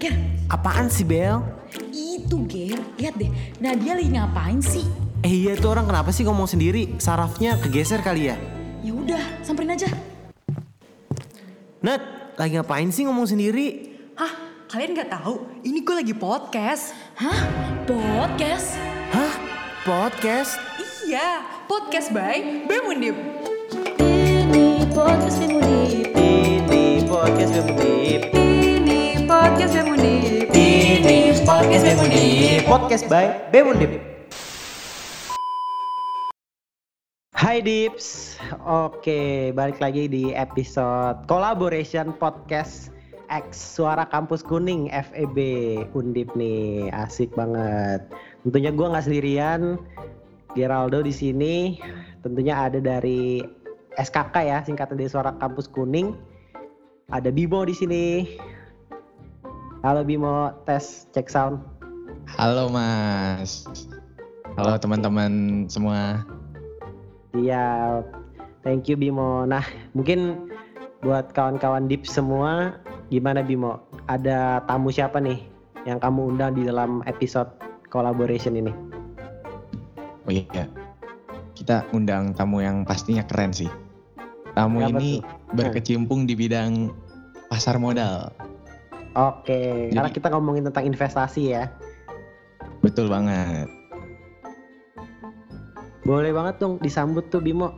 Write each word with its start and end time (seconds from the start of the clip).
Ger. 0.00 0.16
Apaan 0.48 0.88
sih 0.88 1.04
Bel? 1.04 1.44
Itu 1.92 2.48
Ger, 2.48 2.80
lihat 2.96 3.20
deh. 3.20 3.28
Nadia 3.60 3.92
lagi 3.92 4.08
ngapain 4.08 4.56
sih? 4.64 4.88
Eh 5.20 5.44
iya 5.44 5.52
tuh 5.60 5.76
orang 5.76 5.84
kenapa 5.84 6.08
sih 6.08 6.24
ngomong 6.24 6.48
sendiri? 6.48 6.96
Sarafnya 6.96 7.60
kegeser 7.60 8.00
kali 8.00 8.32
ya? 8.32 8.40
Ya 8.80 8.96
udah, 8.96 9.20
samperin 9.44 9.76
aja. 9.76 9.92
Nat, 11.84 12.00
lagi 12.40 12.56
ngapain 12.56 12.88
sih 12.88 13.04
ngomong 13.04 13.28
sendiri? 13.28 13.92
Hah? 14.16 14.32
Kalian 14.72 14.96
nggak 14.96 15.12
tahu? 15.12 15.44
Ini 15.68 15.84
gue 15.84 15.96
lagi 16.00 16.14
podcast. 16.16 16.96
Hah? 17.20 17.40
Podcast? 17.84 18.80
Hah? 19.12 19.32
Podcast? 19.84 20.56
Iya, 21.04 21.44
podcast 21.68 22.08
by 22.08 22.64
Bemundip. 22.64 23.20
Ini 24.00 24.88
podcast 24.96 25.36
Bemundip. 25.44 26.08
Ini 26.16 27.04
podcast 27.04 27.52
Bemundip. 27.52 28.09
Podcast 29.60 29.76
Bemundip. 29.76 30.48
Ini 30.56 31.16
podcast 31.44 31.84
Bemundip. 31.84 32.60
Podcast 32.64 33.04
by 33.12 33.26
Bemundip. 33.52 33.92
Hai 37.36 37.60
Dips, 37.60 38.40
oke 38.64 39.52
balik 39.52 39.76
lagi 39.76 40.08
di 40.08 40.32
episode 40.32 41.28
collaboration 41.28 42.16
podcast 42.16 42.88
X 43.28 43.76
Suara 43.76 44.08
Kampus 44.08 44.40
Kuning 44.40 44.88
FEB 44.88 45.36
Undip 45.92 46.32
nih, 46.32 46.88
asik 46.96 47.28
banget. 47.36 48.00
Tentunya 48.48 48.72
gue 48.72 48.86
nggak 48.88 49.12
sendirian, 49.12 49.76
Geraldo 50.56 51.04
di 51.04 51.12
sini. 51.12 51.76
Tentunya 52.24 52.64
ada 52.64 52.80
dari 52.80 53.44
SKK 54.00 54.36
ya, 54.40 54.64
singkatan 54.64 54.96
dari 54.96 55.12
Suara 55.12 55.36
Kampus 55.36 55.68
Kuning. 55.68 56.16
Ada 57.12 57.28
Bimo 57.28 57.60
di 57.68 57.76
sini. 57.76 58.04
Halo 59.80 60.04
Bimo, 60.04 60.52
tes 60.68 61.08
cek 61.16 61.32
sound. 61.32 61.56
Halo 62.36 62.68
Mas. 62.68 63.64
Halo 64.60 64.76
teman-teman 64.76 65.64
semua. 65.72 66.20
Iya, 67.32 68.04
thank 68.60 68.92
you 68.92 69.00
Bimo. 69.00 69.48
Nah, 69.48 69.64
mungkin 69.96 70.52
buat 71.00 71.32
kawan-kawan 71.32 71.88
Deep 71.88 72.04
semua, 72.04 72.76
gimana 73.08 73.40
Bimo? 73.40 73.80
Ada 74.04 74.60
tamu 74.68 74.92
siapa 74.92 75.16
nih 75.16 75.48
yang 75.88 75.96
kamu 75.96 76.36
undang 76.36 76.60
di 76.60 76.68
dalam 76.68 77.00
episode 77.08 77.48
collaboration 77.88 78.60
ini? 78.60 78.76
Oh 80.28 80.32
iya. 80.36 80.68
Kita 81.56 81.88
undang 81.96 82.36
tamu 82.36 82.60
yang 82.60 82.84
pastinya 82.84 83.24
keren 83.24 83.56
sih. 83.56 83.72
Tamu 84.52 84.84
Siapa 84.84 84.92
ini 84.92 85.24
tuh? 85.24 85.56
berkecimpung 85.56 86.28
di 86.28 86.36
bidang 86.36 86.92
pasar 87.48 87.80
modal. 87.80 88.28
Oke, 89.10 89.90
Jadi- 89.90 89.96
karena 89.98 90.10
kita 90.10 90.28
ngomongin 90.30 90.64
tentang 90.70 90.86
investasi 90.86 91.42
ya. 91.50 91.66
Betul 92.80 93.10
banget. 93.10 93.66
Boleh 96.06 96.30
banget 96.32 96.62
dong 96.62 96.78
disambut 96.78 97.26
tuh 97.28 97.42
Bimo. 97.42 97.74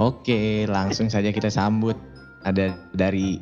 Oke, 0.00 0.64
langsung 0.66 1.12
saja 1.12 1.28
kita 1.30 1.52
sambut. 1.52 1.94
Ada 2.44 2.76
dari 2.92 3.40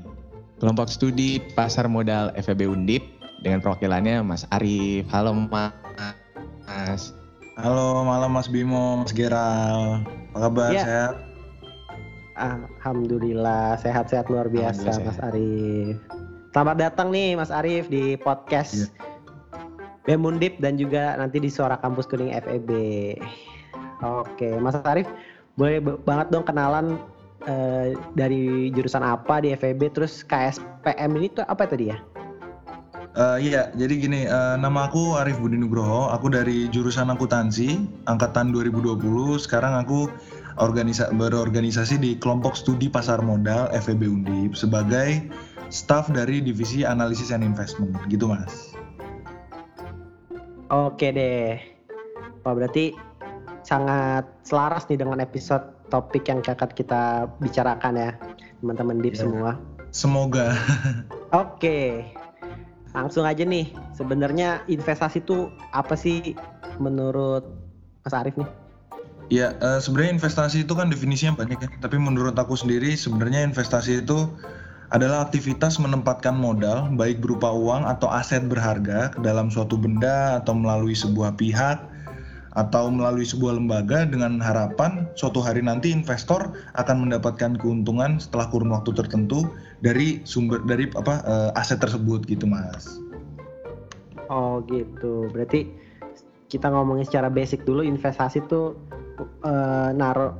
kelompok 0.58 0.90
studi 0.90 1.42
pasar 1.54 1.86
modal 1.86 2.30
FEB 2.38 2.66
Undip 2.70 3.02
dengan 3.42 3.62
perwakilannya 3.62 4.22
Mas 4.22 4.46
Arif. 4.50 5.06
Halo 5.10 5.34
Mas. 5.34 7.14
Halo 7.58 8.02
malam 8.02 8.30
Mas 8.34 8.50
Bimo, 8.50 9.00
Mas 9.02 9.14
Geral. 9.14 10.02
Apa 10.34 10.38
kabar? 10.50 10.70
Iya. 10.74 10.82
Sehat? 10.84 11.14
Alhamdulillah 12.36 13.76
sehat-sehat 13.76 14.32
luar 14.32 14.48
biasa 14.48 14.88
Alhamdulillah 14.88 15.12
Mas 15.12 15.20
Arif. 15.20 15.96
Selamat 16.52 16.76
datang 16.80 17.08
nih 17.12 17.36
Mas 17.36 17.52
Arif 17.52 17.88
di 17.92 18.16
podcast 18.20 18.92
Bemundip 20.08 20.58
dan 20.58 20.80
juga 20.80 21.14
nanti 21.14 21.38
di 21.38 21.52
Suara 21.52 21.76
Kampus 21.76 22.08
Kuning 22.08 22.32
FEB. 22.32 22.70
Oke, 24.02 24.56
Mas 24.58 24.76
Arif 24.88 25.06
boleh 25.60 25.78
banget 25.80 26.32
dong 26.32 26.48
kenalan 26.48 26.96
eh, 27.44 27.92
dari 28.16 28.72
jurusan 28.72 29.04
apa 29.04 29.44
di 29.44 29.52
FEB 29.52 29.92
terus 29.92 30.24
KSPM 30.24 31.12
ini 31.20 31.28
tuh 31.32 31.44
apa 31.46 31.68
tadi 31.68 31.92
ya? 31.92 31.98
Eh, 33.12 33.52
iya, 33.52 33.68
jadi 33.76 33.92
gini, 34.00 34.24
eh, 34.24 34.56
nama 34.56 34.88
aku 34.88 35.20
Arif 35.20 35.36
Budi 35.36 35.60
Nugroho. 35.60 36.08
Aku 36.16 36.32
dari 36.32 36.72
jurusan 36.72 37.12
akuntansi, 37.12 37.84
angkatan 38.08 38.56
2020. 38.56 39.36
Sekarang 39.36 39.76
aku 39.76 40.08
organisa 40.60 41.08
berorganisasi 41.14 41.96
di 41.96 42.18
kelompok 42.20 42.52
studi 42.58 42.90
pasar 42.90 43.22
modal 43.24 43.70
FEB 43.72 44.04
Undip 44.04 44.52
sebagai 44.58 45.24
staff 45.72 46.12
dari 46.12 46.44
divisi 46.44 46.84
analisis 46.84 47.32
and 47.32 47.40
investment, 47.46 47.96
gitu 48.12 48.28
mas. 48.28 48.76
Oke 50.72 51.12
deh. 51.12 51.60
Wah 52.42 52.52
berarti 52.56 52.92
sangat 53.62 54.26
selaras 54.42 54.88
nih 54.90 54.98
dengan 54.98 55.22
episode 55.22 55.62
topik 55.92 56.26
yang 56.26 56.40
akan 56.42 56.70
kita 56.72 57.28
bicarakan 57.38 57.94
ya 57.94 58.10
teman-teman 58.64 58.98
Deep 59.04 59.14
Iya. 59.14 59.28
semua. 59.28 59.50
Semoga. 59.92 60.56
Oke, 61.44 62.00
langsung 62.96 63.28
aja 63.28 63.44
nih. 63.44 63.68
Sebenarnya 63.92 64.64
investasi 64.64 65.20
itu 65.20 65.52
apa 65.76 65.92
sih 65.92 66.32
menurut 66.80 67.44
Mas 68.00 68.16
Arief 68.16 68.36
nih? 68.40 68.48
Ya, 69.30 69.54
eh, 69.60 69.80
sebenarnya 69.80 70.18
investasi 70.18 70.66
itu 70.66 70.74
kan 70.74 70.90
definisinya 70.90 71.38
banyak 71.38 71.58
ya. 71.62 71.68
Tapi 71.78 71.96
menurut 72.00 72.34
aku 72.34 72.58
sendiri 72.58 72.96
sebenarnya 72.98 73.46
investasi 73.46 74.02
itu 74.02 74.28
adalah 74.92 75.24
aktivitas 75.24 75.80
menempatkan 75.80 76.36
modal 76.36 76.92
baik 76.92 77.24
berupa 77.24 77.48
uang 77.48 77.88
atau 77.88 78.12
aset 78.12 78.44
berharga 78.44 79.08
ke 79.16 79.24
dalam 79.24 79.48
suatu 79.48 79.80
benda 79.80 80.36
atau 80.44 80.52
melalui 80.52 80.92
sebuah 80.92 81.32
pihak 81.40 81.80
atau 82.52 82.92
melalui 82.92 83.24
sebuah 83.24 83.56
lembaga 83.56 84.04
dengan 84.04 84.36
harapan 84.36 85.08
suatu 85.16 85.40
hari 85.40 85.64
nanti 85.64 85.88
investor 85.88 86.52
akan 86.76 87.08
mendapatkan 87.08 87.56
keuntungan 87.56 88.20
setelah 88.20 88.52
kurun 88.52 88.76
waktu 88.76 88.92
tertentu 88.92 89.48
dari 89.80 90.20
sumber 90.28 90.60
dari 90.68 90.84
apa 90.92 91.24
eh, 91.24 91.50
aset 91.56 91.80
tersebut 91.80 92.28
gitu, 92.28 92.44
Mas. 92.44 93.00
Oh 94.28 94.60
gitu. 94.68 95.32
Berarti 95.32 95.72
kita 96.52 96.68
ngomongin 96.68 97.08
secara 97.08 97.32
basic 97.32 97.64
dulu 97.64 97.80
investasi 97.80 98.44
tuh 98.52 98.76
eh, 99.24 99.90
naruh 99.94 100.34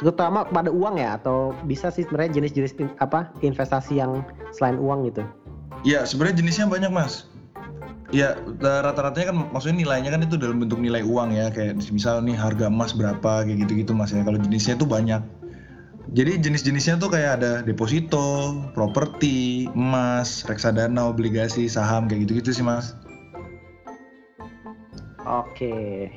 terutama 0.00 0.48
pada 0.48 0.72
uang 0.72 0.96
ya 0.96 1.20
atau 1.20 1.52
bisa 1.68 1.92
sih 1.92 2.08
sebenarnya 2.08 2.40
jenis-jenis 2.40 2.72
in- 2.80 2.96
apa 3.04 3.28
investasi 3.44 4.00
yang 4.00 4.24
selain 4.56 4.80
uang 4.80 5.12
gitu. 5.12 5.20
Ya, 5.84 6.08
sebenarnya 6.08 6.40
jenisnya 6.40 6.66
banyak, 6.72 6.88
Mas. 6.88 7.28
Ya, 8.10 8.34
eh, 8.40 8.80
rata-ratanya 8.80 9.30
kan 9.30 9.36
maksudnya 9.52 9.84
nilainya 9.84 10.10
kan 10.10 10.24
itu 10.24 10.40
dalam 10.40 10.58
bentuk 10.58 10.80
nilai 10.80 11.04
uang 11.04 11.36
ya, 11.36 11.52
kayak 11.52 11.78
misal 11.92 12.24
nih 12.24 12.34
harga 12.34 12.72
emas 12.72 12.96
berapa 12.96 13.44
kayak 13.44 13.68
gitu-gitu 13.68 13.92
Mas 13.92 14.10
ya. 14.10 14.24
Kalau 14.24 14.40
jenisnya 14.40 14.74
itu 14.80 14.88
banyak. 14.88 15.20
Jadi 16.10 16.42
jenis-jenisnya 16.42 16.98
tuh 16.98 17.12
kayak 17.12 17.38
ada 17.38 17.52
deposito, 17.62 18.58
properti, 18.74 19.70
emas, 19.76 20.42
reksadana, 20.48 21.06
obligasi, 21.06 21.70
saham 21.70 22.10
kayak 22.10 22.26
gitu-gitu 22.26 22.50
sih, 22.50 22.64
Mas. 22.66 22.98
Oke. 25.22 26.10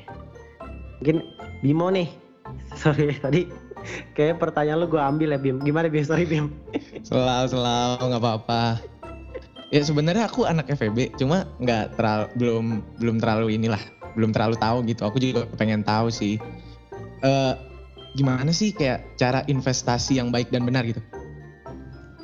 Mungkin 0.98 1.22
Bimo 1.64 1.88
nih. 1.88 2.12
Sorry 2.80 3.16
tadi 3.16 3.48
kayak 4.12 4.36
pertanyaan 4.36 4.84
lu 4.84 4.86
gue 4.92 5.00
ambil 5.00 5.32
ya 5.32 5.40
Bim. 5.40 5.64
Gimana 5.64 5.88
Bim? 5.88 6.04
Sorry 6.04 6.28
Bim. 6.28 6.52
Selalu 7.08 7.48
selalu 7.48 8.04
nggak 8.12 8.22
apa-apa. 8.22 8.62
Ya 9.72 9.80
sebenarnya 9.80 10.28
aku 10.28 10.44
anak 10.44 10.70
FEB, 10.76 11.16
cuma 11.18 11.48
nggak 11.58 11.98
terlalu 11.98 12.26
belum 12.38 12.66
belum 13.00 13.16
terlalu 13.18 13.58
inilah, 13.58 13.80
belum 14.14 14.30
terlalu 14.30 14.54
tahu 14.60 14.84
gitu. 14.86 15.02
Aku 15.08 15.16
juga 15.18 15.48
pengen 15.56 15.80
tahu 15.82 16.12
sih. 16.12 16.36
eh 17.24 17.54
gimana 18.14 18.52
sih 18.52 18.70
kayak 18.70 19.18
cara 19.18 19.42
investasi 19.48 20.20
yang 20.20 20.28
baik 20.30 20.52
dan 20.52 20.62
benar 20.68 20.84
gitu? 20.86 21.00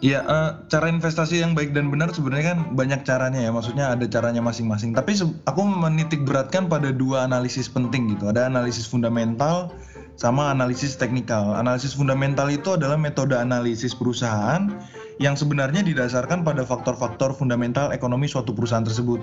Iya, 0.01 0.25
eh, 0.25 0.51
cara 0.73 0.89
investasi 0.89 1.45
yang 1.45 1.53
baik 1.53 1.77
dan 1.77 1.93
benar 1.93 2.09
sebenarnya 2.09 2.57
kan 2.57 2.59
banyak 2.73 3.05
caranya 3.05 3.45
ya. 3.45 3.53
Maksudnya 3.53 3.93
ada 3.93 4.09
caranya 4.09 4.41
masing-masing. 4.41 4.97
Tapi 4.97 5.13
aku 5.45 5.61
menitik 5.61 6.25
beratkan 6.25 6.73
pada 6.73 6.89
dua 6.89 7.29
analisis 7.29 7.69
penting 7.69 8.17
gitu. 8.17 8.33
Ada 8.33 8.49
analisis 8.49 8.89
fundamental 8.89 9.77
sama 10.17 10.49
analisis 10.49 10.97
teknikal. 10.97 11.53
Analisis 11.53 11.93
fundamental 11.93 12.49
itu 12.49 12.81
adalah 12.81 12.97
metode 12.97 13.37
analisis 13.37 13.93
perusahaan 13.93 14.73
yang 15.21 15.37
sebenarnya 15.37 15.85
didasarkan 15.85 16.49
pada 16.49 16.65
faktor-faktor 16.65 17.37
fundamental 17.37 17.93
ekonomi 17.93 18.25
suatu 18.25 18.57
perusahaan 18.57 18.85
tersebut. 18.85 19.21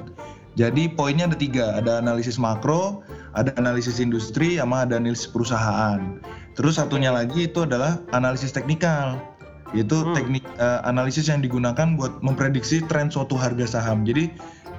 Jadi 0.62 0.94
poinnya 0.94 1.26
ada 1.26 1.38
tiga, 1.38 1.74
ada 1.74 1.98
analisis 1.98 2.38
makro, 2.38 3.02
ada 3.34 3.50
analisis 3.58 3.98
industri, 3.98 4.62
sama 4.62 4.86
ada 4.86 5.02
analisis 5.02 5.26
perusahaan. 5.26 6.22
Terus 6.54 6.78
satunya 6.78 7.10
lagi 7.10 7.50
itu 7.50 7.66
adalah 7.66 7.98
analisis 8.14 8.54
teknikal 8.54 9.37
yaitu 9.76 10.04
Hmm. 10.04 10.16
teknik 10.16 10.44
eh, 10.60 10.80
analisis 10.88 11.28
yang 11.28 11.44
digunakan 11.44 11.98
buat 12.00 12.24
memprediksi 12.24 12.84
tren 12.88 13.12
suatu 13.12 13.36
harga 13.36 13.66
saham. 13.80 14.08
Jadi 14.08 14.32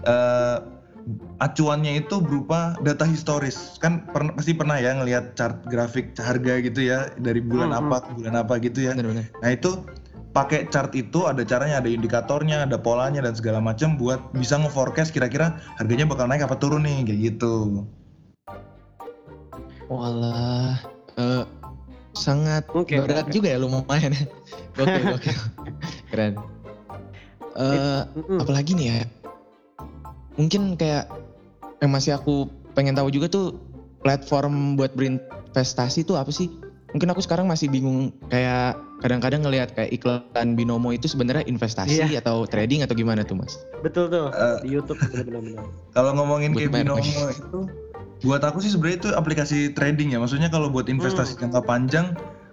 eh, 0.08 0.56
acuannya 1.40 2.05
itu 2.05 2.20
berupa 2.20 2.76
data 2.85 3.08
historis. 3.08 3.81
Kan 3.81 4.05
pern- 4.12 4.37
pasti 4.37 4.52
pernah 4.52 4.76
ya 4.76 4.93
ngelihat 4.96 5.37
chart 5.37 5.64
grafik 5.69 6.12
harga 6.20 6.61
gitu 6.61 6.85
ya 6.85 7.08
dari 7.17 7.40
bulan 7.40 7.73
Hmm, 7.73 7.81
apa 7.88 7.96
ke 8.05 8.11
bulan 8.20 8.35
apa 8.37 8.55
gitu 8.61 8.88
ya. 8.88 8.93
Benar-benar. 8.93 9.26
Nah 9.40 9.50
itu 9.52 9.70
pakai 10.37 10.69
chart 10.69 10.93
itu 10.93 11.25
ada 11.25 11.41
caranya, 11.43 11.81
ada 11.81 11.88
indikatornya, 11.88 12.69
ada 12.69 12.76
polanya 12.76 13.25
dan 13.25 13.34
segala 13.34 13.58
macam 13.58 13.96
buat 13.96 14.20
bisa 14.37 14.61
nge-forecast 14.61 15.11
kira-kira 15.11 15.56
harganya 15.81 16.05
bakal 16.05 16.29
naik 16.29 16.44
apa 16.44 16.55
turun 16.61 16.84
nih 16.84 17.08
kayak 17.08 17.20
gitu. 17.34 17.84
Walah, 19.88 20.76
eh, 21.17 21.44
sangat 22.19 22.67
Oke, 22.75 22.99
berat 22.99 23.25
oke. 23.25 23.32
juga 23.32 23.55
ya 23.55 23.59
lumayan. 23.62 24.12
Oke, 24.79 25.00
oke. 25.09 25.31
Keren. 26.06 26.38
Eh, 27.55 28.03
Mm-mm. 28.15 28.38
apalagi 28.38 28.75
nih 28.75 28.87
ya? 28.88 29.00
Mungkin 30.35 30.79
kayak 30.79 31.11
yang 31.79 31.91
masih 31.91 32.15
aku 32.15 32.47
pengen 32.75 32.94
tahu 32.94 33.11
juga 33.11 33.26
tuh 33.26 33.59
platform 34.03 34.79
buat 34.79 34.94
berinvestasi 34.94 36.06
tuh 36.06 36.15
apa 36.15 36.31
sih? 36.31 36.47
Mungkin 36.88 37.11
aku 37.11 37.20
sekarang 37.20 37.44
masih 37.44 37.67
bingung 37.69 38.15
kayak 38.31 38.79
kadang-kadang 39.03 39.43
ngelihat 39.43 39.75
kayak 39.75 39.91
iklan 39.93 40.55
binomo 40.55 40.88
itu 40.88 41.05
sebenarnya 41.05 41.43
investasi 41.44 42.06
Iya. 42.06 42.23
atau 42.23 42.47
trading 42.47 42.87
atau 42.87 42.94
gimana 42.94 43.26
tuh 43.26 43.37
mas? 43.37 43.59
Betul 43.82 44.09
tuh 44.09 44.31
Eh. 44.31 44.59
di 44.62 44.69
YouTube 44.73 44.97
benar-benar. 45.11 45.67
Kalau 45.99 46.15
ngomongin 46.15 46.55
kayak 46.55 46.70
binomo 46.70 47.03
itu, 47.03 47.59
buat 48.25 48.43
aku 48.43 48.59
sih 48.59 48.75
sebenarnya 48.75 48.99
itu 49.06 49.09
aplikasi 49.15 49.59
trading 49.73 50.15
ya. 50.15 50.19
Maksudnya 50.19 50.50
kalau 50.50 50.67
buat 50.67 50.91
investasi 50.91 51.39
Hmm. 51.39 51.41
jangka 51.49 51.61
panjang, 51.65 52.06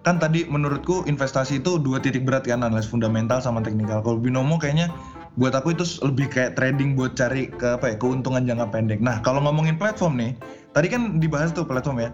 kan 0.05 0.21
tadi 0.21 0.45
menurutku 0.45 1.01
investasi 1.09 1.65
itu 1.65 1.81
dua 1.81 1.97
titik 1.97 2.21
berat 2.21 2.45
kan, 2.45 2.61
analisis 2.61 2.89
fundamental 2.89 3.41
sama 3.41 3.65
teknikal. 3.65 4.05
Kalau 4.05 4.21
binomo 4.21 4.61
kayaknya 4.61 4.93
buat 5.35 5.57
aku 5.57 5.73
itu 5.73 5.83
lebih 6.05 6.29
kayak 6.29 6.55
trading 6.55 6.93
buat 6.93 7.17
cari 7.17 7.49
ke 7.49 7.75
apa 7.81 7.91
ya 7.91 7.95
keuntungan 7.97 8.45
jangka 8.45 8.69
pendek. 8.69 9.01
Nah 9.01 9.19
kalau 9.25 9.41
ngomongin 9.41 9.75
platform 9.81 10.21
nih, 10.21 10.31
tadi 10.71 10.87
kan 10.87 11.17
dibahas 11.17 11.51
tuh 11.51 11.65
platform 11.65 12.05
ya. 12.05 12.13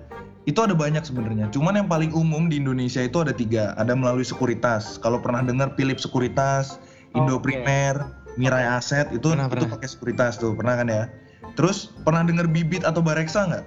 Itu 0.50 0.66
ada 0.66 0.74
banyak 0.74 1.06
sebenarnya. 1.06 1.54
Cuman 1.54 1.78
yang 1.78 1.86
paling 1.86 2.10
umum 2.18 2.50
di 2.50 2.58
Indonesia 2.58 2.98
itu 3.06 3.22
ada 3.22 3.30
tiga. 3.30 3.78
Ada 3.78 3.94
melalui 3.94 4.26
sekuritas. 4.26 4.98
Kalau 4.98 5.22
pernah 5.22 5.46
dengar 5.46 5.78
Philip 5.78 6.02
Sekuritas, 6.02 6.82
Indo 7.14 7.38
Oke. 7.38 7.54
Primer, 7.54 8.10
Mirai 8.42 8.66
Aset 8.66 9.14
itu 9.14 9.38
Pernah, 9.38 9.54
itu 9.54 9.70
pakai 9.70 9.86
sekuritas 9.86 10.42
tuh, 10.42 10.58
pernah 10.58 10.82
kan 10.82 10.90
ya? 10.90 11.04
Terus 11.56 11.92
pernah 12.08 12.24
dengar 12.24 12.48
Bibit 12.48 12.88
atau 12.88 13.04
Bareksa 13.04 13.48
nggak? 13.48 13.66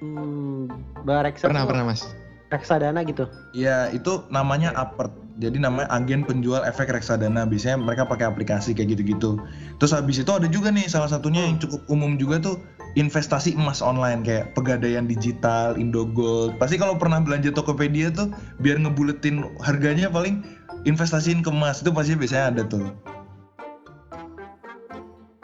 Hmm, 0.00 0.68
Bareksa 1.04 1.48
Pernah 1.48 1.64
pernah 1.68 1.84
mas? 1.92 2.02
reksadana 2.50 3.02
gitu. 3.02 3.26
Ya 3.50 3.90
itu 3.90 4.22
namanya 4.30 4.70
Apert. 4.78 5.10
Jadi 5.36 5.60
namanya 5.60 5.90
agen 5.92 6.24
penjual 6.24 6.64
efek 6.64 6.88
reksadana. 6.88 7.44
Biasanya 7.44 7.76
mereka 7.76 8.08
pakai 8.08 8.24
aplikasi 8.30 8.72
kayak 8.72 8.96
gitu-gitu. 8.96 9.36
Terus 9.76 9.92
habis 9.92 10.16
itu 10.22 10.30
ada 10.32 10.48
juga 10.48 10.72
nih 10.72 10.88
salah 10.88 11.10
satunya 11.10 11.44
yang 11.44 11.60
cukup 11.60 11.82
umum 11.92 12.16
juga 12.16 12.40
tuh 12.40 12.56
investasi 12.96 13.52
emas 13.52 13.84
online 13.84 14.24
kayak 14.24 14.56
pegadaian 14.56 15.04
digital, 15.04 15.76
Indogold. 15.76 16.56
Pasti 16.56 16.80
kalau 16.80 16.96
pernah 16.96 17.20
belanja 17.20 17.52
Tokopedia 17.52 18.08
tuh 18.08 18.32
biar 18.64 18.80
ngebuletin 18.80 19.44
harganya 19.60 20.08
paling 20.08 20.40
investasiin 20.88 21.44
ke 21.44 21.52
emas 21.52 21.84
itu 21.84 21.92
pasti 21.92 22.16
biasanya 22.16 22.56
ada 22.56 22.62
tuh. 22.64 22.88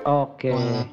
Oke. 0.02 0.50
Walah. 0.50 0.86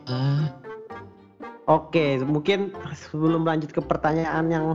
Oke, 1.70 2.18
mungkin 2.26 2.74
sebelum 2.98 3.46
lanjut 3.46 3.70
ke 3.70 3.82
pertanyaan 3.82 4.50
yang 4.50 4.66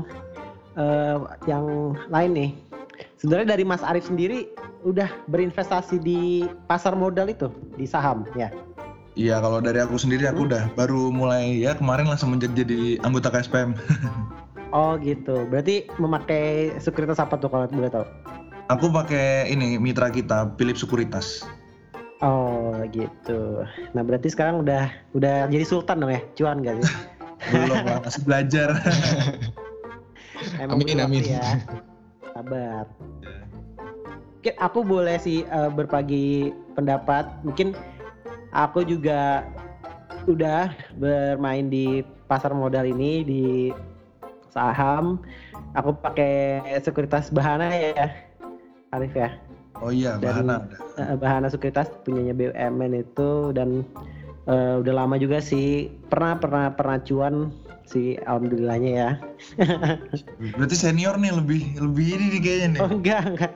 eh, 0.78 1.18
yang 1.50 1.94
lain 2.10 2.30
nih. 2.34 2.50
Sebenarnya 3.18 3.58
dari 3.58 3.64
Mas 3.66 3.82
Arief 3.82 4.06
sendiri 4.06 4.46
udah 4.86 5.10
berinvestasi 5.26 5.98
di 5.98 6.46
pasar 6.70 6.94
modal 6.94 7.26
itu, 7.26 7.50
di 7.74 7.86
saham 7.88 8.22
ya. 8.38 8.52
Iya 9.14 9.38
kalau 9.38 9.62
dari 9.62 9.78
aku 9.78 9.94
sendiri 9.94 10.26
aku 10.26 10.50
udah 10.50 10.70
baru 10.74 11.10
mulai 11.14 11.62
ya 11.62 11.78
kemarin 11.78 12.10
lah 12.10 12.18
semenjak 12.18 12.50
jadi 12.54 12.98
anggota 13.02 13.30
KSPM. 13.30 13.74
Oh 14.74 14.98
gitu. 14.98 15.46
Berarti 15.46 15.86
memakai 16.02 16.74
sekuritas 16.82 17.22
apa 17.22 17.38
tuh 17.38 17.46
kalau 17.46 17.70
boleh 17.70 17.86
tahu? 17.94 18.02
Aku 18.74 18.90
pakai 18.90 19.46
ini 19.46 19.78
mitra 19.78 20.10
kita 20.10 20.50
Philip 20.58 20.74
Sekuritas. 20.74 21.46
Oh 22.24 22.72
gitu. 22.88 23.68
Nah 23.92 24.00
berarti 24.00 24.32
sekarang 24.32 24.64
udah 24.64 24.88
udah 25.12 25.44
jadi 25.52 25.64
sultan 25.68 26.00
dong 26.00 26.08
ya, 26.08 26.24
cuan 26.32 26.64
gak 26.64 26.80
sih? 26.80 26.88
Belum 27.52 27.84
lah 27.84 28.00
masih 28.00 28.22
belajar. 28.24 28.68
Emang 30.62 30.80
Amin, 30.80 31.04
amin. 31.04 31.20
Ya. 31.20 31.60
Sabar. 32.32 32.88
Mungkin 34.40 34.54
aku 34.56 34.80
boleh 34.80 35.20
sih 35.20 35.44
eh, 35.44 35.70
berbagi 35.72 36.56
pendapat. 36.72 37.28
Mungkin 37.44 37.76
aku 38.56 38.88
juga 38.88 39.44
udah 40.24 40.72
bermain 40.96 41.68
di 41.68 42.00
pasar 42.24 42.56
modal 42.56 42.88
ini 42.88 43.20
di 43.20 43.44
saham. 44.48 45.20
Aku 45.76 45.92
pakai 46.00 46.64
sekuritas 46.80 47.28
Bahana 47.28 47.68
ya, 47.68 48.08
Arif 48.96 49.12
ya. 49.12 49.43
Oh 49.82 49.90
iya, 49.90 50.14
Dan- 50.18 50.46
Bahana. 50.46 50.56
Eh, 50.94 51.16
Bahana 51.18 51.48
Sekuritas 51.50 51.90
punyanya 52.06 52.34
BUMN 52.36 52.92
itu 52.94 53.50
dan 53.50 53.82
eh, 54.46 54.74
udah 54.78 54.94
lama 54.94 55.16
juga 55.18 55.40
sih 55.42 55.90
pernah 56.12 56.38
pernah 56.38 56.70
pernah 56.70 57.00
cuan 57.02 57.50
sih 57.84 58.16
alhamdulillahnya 58.24 58.90
ya. 58.92 59.10
Berarti 60.56 60.76
senior 60.78 61.18
nih 61.18 61.32
lebih 61.34 61.62
lebih 61.80 62.06
ini 62.16 62.24
nih 62.36 62.40
kayaknya 62.40 62.68
nih. 62.70 62.80
Oh 62.80 62.90
enggak 62.90 63.22
enggak. 63.28 63.52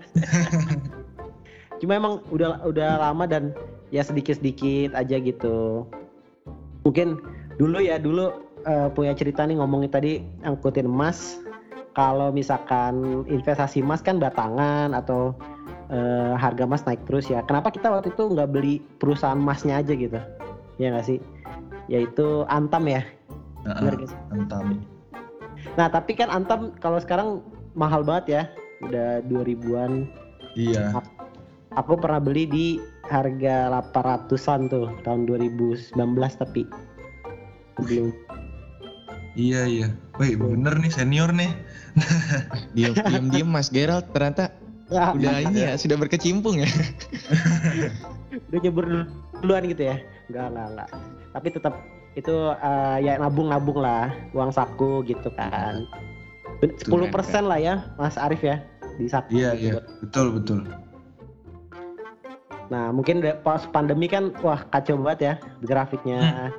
Cuma 1.79 1.93
emang 1.95 2.15
udah 2.35 2.61
udah 2.67 2.99
lama 2.99 3.25
dan 3.25 3.55
ya 3.95 4.03
sedikit-sedikit 4.03 4.93
aja 4.99 5.17
gitu. 5.23 5.87
Mungkin 6.83 7.21
dulu 7.57 7.79
ya 7.79 7.97
dulu 7.97 8.35
eh, 8.67 8.89
punya 8.93 9.15
cerita 9.15 9.47
nih 9.47 9.63
ngomongin 9.63 9.91
tadi 9.93 10.13
angkutin 10.43 10.91
emas. 10.91 11.39
Kalau 11.97 12.31
misalkan 12.31 13.27
investasi 13.27 13.83
emas 13.83 14.05
kan 14.05 14.23
batangan 14.23 14.95
atau 14.95 15.35
eh, 15.93 16.35
harga 16.37 16.65
emas 16.65 16.85
naik 16.85 17.03
terus 17.09 17.29
ya. 17.29 17.45
Kenapa 17.45 17.73
kita 17.73 17.89
waktu 17.89 18.13
itu 18.13 18.25
nggak 18.29 18.51
beli 18.53 18.81
perusahaan 19.01 19.39
emasnya 19.39 19.81
aja 19.81 19.93
gitu? 19.93 20.21
Ya 20.81 20.95
nggak 20.95 21.07
sih? 21.07 21.19
Yaitu 21.89 22.45
Antam 22.49 22.87
ya. 22.89 23.03
Nah, 23.65 23.81
nggak 23.81 24.09
sih? 24.09 24.19
Antam. 24.33 24.85
Nah 25.75 25.89
tapi 25.91 26.15
kan 26.15 26.31
Antam 26.31 26.77
kalau 26.79 27.01
sekarang 27.03 27.41
mahal 27.75 28.05
banget 28.05 28.27
ya. 28.29 28.43
Udah 28.79 29.27
2000-an 29.27 30.07
Iya. 30.59 31.03
Aku 31.79 31.95
pernah 31.95 32.19
beli 32.19 32.49
di 32.51 32.67
harga 33.07 33.71
800-an 33.95 34.67
tuh 34.67 34.91
tahun 35.07 35.31
2019 35.31 35.95
tapi 36.41 36.67
belum. 37.79 38.11
Iya 39.39 39.63
iya. 39.71 39.89
Wih 40.19 40.35
bener 40.35 40.75
nih 40.83 40.91
senior 40.91 41.31
nih. 41.31 41.55
Diam 42.75 42.95
diam 42.95 43.27
diam 43.31 43.49
Mas 43.51 43.71
Gerald 43.71 44.11
ternyata 44.11 44.51
Ya, 44.89 45.13
udah 45.13 45.37
ini 45.45 45.61
ya 45.69 45.73
sudah 45.77 46.01
berkecimpung 46.01 46.65
ya. 46.65 46.69
udah 48.49 48.59
nyebur 48.65 49.05
duluan 49.45 49.69
gitu 49.69 49.85
ya? 49.93 50.01
Enggak 50.33 50.47
enggak 50.49 50.67
enggak. 50.73 50.91
Tapi 51.37 51.49
tetap 51.53 51.75
itu 52.17 52.35
eh, 52.57 52.97
ya 53.05 53.13
nabung-nabung 53.21 53.79
lah 53.85 54.09
uang 54.33 54.49
saku 54.49 55.05
gitu 55.05 55.29
kan. 55.37 55.85
Ben- 56.59 56.75
10% 56.81 57.45
lah 57.45 57.61
ya 57.61 57.75
Mas 58.01 58.17
Arif 58.17 58.41
ya 58.41 58.65
di 58.97 59.07
saku. 59.07 59.37
Iya 59.37 59.51
gitu. 59.61 59.77
iya. 59.77 59.83
Betul 60.01 60.27
betul. 60.41 60.59
Nah 62.73 62.89
mungkin 62.93 63.21
pas 63.45 63.69
pandemi 63.69 64.09
kan 64.09 64.33
wah 64.41 64.65
kacau 64.73 64.97
banget 65.01 65.21
ya 65.21 65.35
grafiknya 65.65 66.53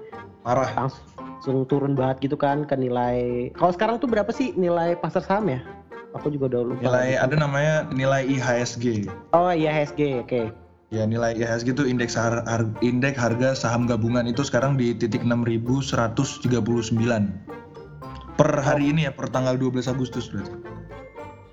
Parah. 0.45 0.69
langsung 0.77 1.65
turun 1.65 1.97
banget 1.97 2.29
gitu 2.29 2.37
kan 2.37 2.61
ke 2.69 2.77
nilai. 2.77 3.49
Kalau 3.57 3.73
sekarang 3.73 3.97
tuh 3.97 4.05
berapa 4.09 4.29
sih 4.29 4.53
nilai 4.53 4.93
pasar 5.01 5.25
saham 5.25 5.49
ya? 5.49 5.59
Aku 6.17 6.33
juga 6.33 6.49
udah 6.49 6.73
lupa. 6.73 6.81
Nilai 6.81 7.21
ada 7.21 7.35
namanya 7.37 7.85
nilai 7.93 8.25
IHSG. 8.25 9.05
Oh 9.37 9.53
iya 9.53 9.69
HSG, 9.69 10.25
oke. 10.25 10.41
Ya 10.89 11.05
nilai 11.05 11.37
IHSG 11.37 11.77
itu 11.77 11.85
indeks 11.85 12.17
har- 12.17 12.41
har- 12.49 12.73
indeks 12.81 13.21
harga 13.21 13.53
saham 13.53 13.85
gabungan 13.85 14.25
itu 14.25 14.41
sekarang 14.41 14.73
di 14.73 14.97
titik 14.97 15.21
6139 15.21 16.17
per 18.33 18.49
hari 18.57 18.89
ini 18.89 19.05
ya 19.05 19.13
per 19.13 19.29
tanggal 19.29 19.53
12 19.53 19.85
Agustus 19.85 20.33
berarti. 20.33 20.57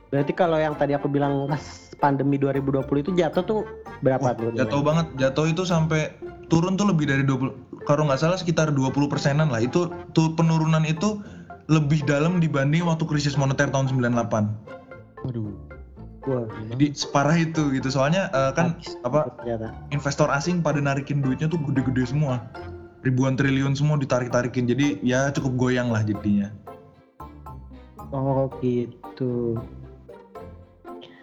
Berarti 0.09 0.33
kalau 0.33 0.57
yang 0.57 0.73
tadi 0.73 0.97
aku 0.97 1.13
bilang 1.13 1.53
pas 1.53 1.61
pandemi 2.01 2.41
2020 2.41 3.05
itu 3.05 3.13
jatuh 3.13 3.45
tuh 3.45 3.61
berapa 4.01 4.25
Wah, 4.25 4.33
tuh? 4.33 4.57
jatuh 4.57 4.81
banget, 4.81 5.07
jatuh 5.21 5.53
itu 5.53 5.69
sampai 5.69 6.17
turun 6.49 6.81
tuh 6.81 6.89
lebih 6.89 7.05
dari 7.05 7.27
20 7.27 7.85
kalau 7.85 8.09
nggak 8.09 8.21
salah 8.23 8.41
sekitar 8.41 8.73
20 8.73 9.13
persenan 9.13 9.53
lah. 9.53 9.61
Itu 9.61 9.93
tuh 10.17 10.33
penurunan 10.33 10.81
itu 10.89 11.21
lebih 11.67 12.07
dalam 12.07 12.39
dibanding 12.39 12.87
waktu 12.87 13.05
krisis 13.07 13.35
moneter 13.35 13.67
tahun 13.71 13.91
98. 13.91 15.27
Waduh. 15.27 15.51
Wah, 16.27 16.47
Jadi 16.75 16.91
separah 16.91 17.39
itu 17.39 17.71
gitu. 17.71 17.87
Soalnya 17.87 18.27
eh, 18.35 18.51
kan 18.55 18.75
habis 18.75 18.99
apa 19.07 19.31
ternyata. 19.43 19.71
investor 19.95 20.27
asing 20.35 20.59
pada 20.59 20.83
narikin 20.83 21.23
duitnya 21.23 21.47
tuh 21.47 21.63
gede-gede 21.71 22.11
semua. 22.11 22.43
Ribuan 23.07 23.39
triliun 23.39 23.79
semua 23.79 23.95
ditarik-tarikin. 23.99 24.67
Jadi 24.67 24.99
ya 25.07 25.31
cukup 25.31 25.55
goyang 25.55 25.95
lah 25.95 26.03
jadinya. 26.03 26.51
Oh 28.11 28.51
gitu. 28.59 29.59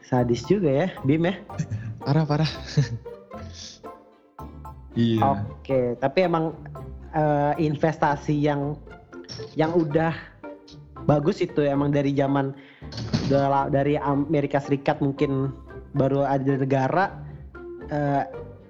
Sadis 0.07 0.43
juga 0.47 0.71
ya, 0.71 0.87
Bim 1.03 1.27
ya. 1.27 1.35
Parah 2.03 2.23
parah. 2.27 2.51
Iya. 4.93 5.49
Oke, 5.49 5.97
tapi 5.97 6.29
emang 6.29 6.53
eh, 7.17 7.53
investasi 7.57 8.37
yang 8.45 8.77
yang 9.57 9.73
udah 9.73 10.13
bagus 11.05 11.43
itu 11.43 11.63
emang 11.63 11.91
dari 11.91 12.15
zaman 12.15 12.55
dari 13.71 13.95
Amerika 13.99 14.59
Serikat 14.59 14.99
mungkin 14.99 15.51
baru 15.95 16.25
ada 16.25 16.53
negara 16.57 17.05
eh, 17.87 18.23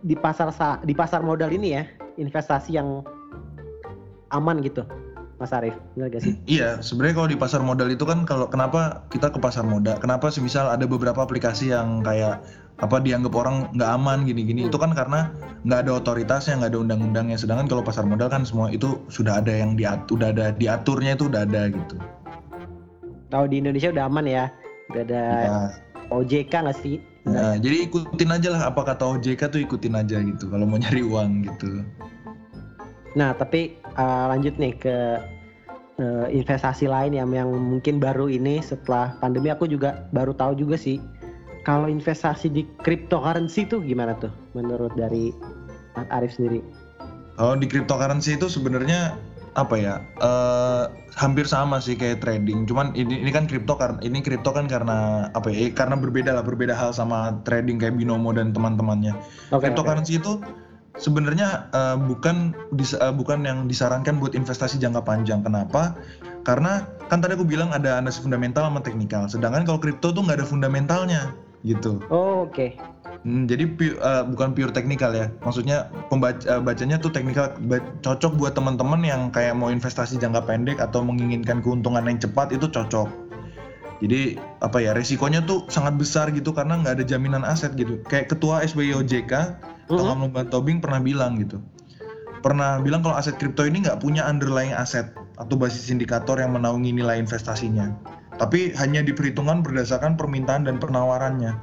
di 0.04 0.16
pasar 0.20 0.52
sa- 0.52 0.80
di 0.84 0.92
pasar 0.92 1.24
modal 1.24 1.50
ini 1.50 1.70
ya 1.74 1.84
investasi 2.20 2.76
yang 2.78 3.02
aman 4.34 4.60
gitu, 4.66 4.82
Mas 5.38 5.54
Arief, 5.54 5.78
benar 5.94 6.10
gak 6.10 6.22
sih? 6.26 6.34
Iya, 6.50 6.82
sebenarnya 6.82 7.16
kalau 7.22 7.30
di 7.30 7.38
pasar 7.38 7.62
modal 7.62 7.90
itu 7.94 8.04
kan 8.04 8.26
kalau 8.26 8.50
kenapa 8.50 9.06
kita 9.14 9.30
ke 9.30 9.38
pasar 9.38 9.62
modal? 9.66 9.98
Kenapa 10.02 10.34
semisal 10.34 10.70
ada 10.70 10.86
beberapa 10.90 11.22
aplikasi 11.22 11.70
yang 11.70 12.02
kayak 12.02 12.42
apa 12.82 12.98
dianggap 12.98 13.34
orang 13.38 13.70
nggak 13.78 13.90
aman 13.94 14.26
gini-gini? 14.26 14.66
Hmm. 14.66 14.70
Itu 14.74 14.82
kan 14.82 14.98
karena 14.98 15.30
nggak 15.64 15.80
ada 15.86 15.92
otoritasnya, 16.02 16.66
nggak 16.66 16.72
ada 16.74 16.80
undang-undangnya. 16.82 17.38
Sedangkan 17.38 17.70
kalau 17.70 17.86
pasar 17.86 18.10
modal 18.10 18.28
kan 18.34 18.42
semua 18.42 18.74
itu 18.74 18.98
sudah 19.14 19.38
ada 19.40 19.54
yang 19.54 19.78
diatur, 19.78 20.18
udah 20.18 20.30
ada 20.34 20.46
diaturnya 20.58 21.14
itu 21.14 21.30
udah 21.30 21.46
ada 21.46 21.70
gitu. 21.70 21.96
Tahu 23.34 23.50
di 23.50 23.58
Indonesia 23.66 23.90
udah 23.90 24.06
aman 24.06 24.26
ya, 24.30 24.46
udah 24.94 25.02
ada 25.02 25.24
Ya, 25.26 25.58
OJK 26.14 26.54
nggak 26.54 26.78
sih? 26.78 27.02
nah, 27.24 27.56
jadi 27.56 27.88
ikutin 27.88 28.30
aja 28.36 28.52
lah 28.52 28.62
apa 28.68 28.84
kata 28.84 29.18
OJK 29.18 29.42
tuh 29.50 29.62
ikutin 29.66 29.98
aja 29.98 30.22
gitu. 30.22 30.46
Kalau 30.54 30.70
mau 30.70 30.78
nyari 30.78 31.02
uang 31.02 31.50
gitu. 31.50 31.82
Nah, 33.18 33.34
tapi 33.34 33.80
uh, 33.98 34.30
lanjut 34.30 34.54
nih 34.62 34.74
ke 34.78 34.96
uh, 35.98 36.28
investasi 36.30 36.86
lain 36.86 37.16
yang 37.16 37.32
yang 37.34 37.50
mungkin 37.50 37.98
baru 37.98 38.30
ini 38.30 38.62
setelah 38.62 39.18
pandemi 39.24 39.50
aku 39.50 39.66
juga 39.66 40.06
baru 40.14 40.34
tahu 40.36 40.60
juga 40.60 40.78
sih. 40.78 41.02
Kalau 41.64 41.88
investasi 41.88 42.52
di 42.52 42.68
cryptocurrency 42.84 43.64
tuh 43.64 43.80
gimana 43.80 44.20
tuh 44.20 44.34
menurut 44.52 44.92
dari 45.00 45.32
Mas 45.96 46.10
Arif 46.12 46.36
sendiri? 46.36 46.60
Kalau 47.40 47.56
di 47.56 47.66
cryptocurrency 47.66 48.36
itu 48.36 48.52
sebenarnya 48.52 49.16
apa 49.54 49.76
ya? 49.78 49.94
eh 50.22 50.84
hampir 51.14 51.46
sama 51.46 51.78
sih 51.78 51.94
kayak 51.94 52.26
trading. 52.26 52.66
Cuman 52.66 52.98
ini 52.98 53.22
ini 53.22 53.30
kan 53.30 53.46
kripto 53.46 53.78
karena 53.78 54.02
ini 54.02 54.26
kripto 54.26 54.50
kan 54.50 54.66
karena 54.66 55.30
apa 55.34 55.54
ya? 55.54 55.70
eh, 55.70 55.72
Karena 55.74 55.94
berbeda 55.94 56.34
lah, 56.34 56.42
berbeda 56.42 56.74
hal 56.74 56.90
sama 56.92 57.38
trading 57.46 57.78
kayak 57.78 57.96
binomo 57.98 58.34
dan 58.34 58.50
teman-temannya. 58.50 59.14
Oke. 59.54 59.70
cryptocurrency 59.70 60.18
itu 60.18 60.42
sebenarnya 60.98 61.70
eh, 61.70 61.98
bukan 62.02 62.58
dis- 62.74 62.98
eh, 62.98 63.14
bukan 63.14 63.46
yang 63.46 63.70
disarankan 63.70 64.18
buat 64.18 64.34
investasi 64.34 64.82
jangka 64.82 65.06
panjang. 65.06 65.46
Kenapa? 65.46 65.94
Karena 66.44 66.84
kan 67.08 67.22
tadi 67.22 67.38
aku 67.38 67.46
bilang 67.46 67.70
ada 67.72 68.02
analisis 68.02 68.26
fundamental 68.26 68.68
sama 68.68 68.82
teknikal. 68.82 69.30
Sedangkan 69.30 69.64
kalau 69.70 69.78
kripto 69.78 70.10
tuh 70.12 70.26
nggak 70.26 70.42
ada 70.42 70.48
fundamentalnya 70.50 71.22
gitu. 71.64 72.02
Oh, 72.12 72.44
oke. 72.50 72.76
Hmm, 73.24 73.48
jadi 73.48 73.64
pu- 73.72 73.96
eh, 73.96 74.24
bukan 74.28 74.52
pure 74.52 74.76
teknikal 74.76 75.16
ya. 75.16 75.32
Maksudnya 75.48 75.88
pembaca 76.12 76.44
eh, 76.44 76.60
bacanya 76.60 77.00
tuh 77.00 77.08
teknikal 77.08 77.56
cocok 78.04 78.36
buat 78.36 78.52
teman-teman 78.52 79.00
yang 79.00 79.32
kayak 79.32 79.56
mau 79.56 79.72
investasi 79.72 80.20
jangka 80.20 80.44
pendek 80.44 80.84
atau 80.84 81.00
menginginkan 81.08 81.64
keuntungan 81.64 82.04
yang 82.04 82.20
cepat 82.20 82.52
itu 82.52 82.68
cocok. 82.68 83.08
Jadi 84.04 84.36
apa 84.60 84.84
ya 84.84 84.92
resikonya 84.92 85.40
tuh 85.48 85.64
sangat 85.72 85.96
besar 85.96 86.28
gitu 86.36 86.52
karena 86.52 86.84
nggak 86.84 87.00
ada 87.00 87.06
jaminan 87.08 87.48
aset 87.48 87.72
gitu. 87.80 88.04
Kayak 88.12 88.36
ketua 88.36 88.60
SBY 88.68 89.00
OJK 89.00 89.34
Mhm. 89.88 89.96
Tongam 89.96 90.20
Lumban 90.28 90.48
Tobing 90.52 90.80
pernah 90.84 91.00
bilang 91.00 91.40
gitu. 91.40 91.64
Pernah 92.44 92.84
bilang 92.84 93.00
kalau 93.00 93.16
aset 93.16 93.40
kripto 93.40 93.64
ini 93.64 93.88
nggak 93.88 94.04
punya 94.04 94.28
underlying 94.28 94.76
aset 94.76 95.16
atau 95.40 95.56
basis 95.56 95.88
indikator 95.88 96.36
yang 96.44 96.52
menaungi 96.52 96.92
nilai 96.92 97.24
investasinya. 97.24 97.88
Tapi 98.36 98.76
hanya 98.76 99.00
diperhitungkan 99.00 99.64
berdasarkan 99.64 100.20
permintaan 100.20 100.68
dan 100.68 100.76
penawarannya. 100.76 101.56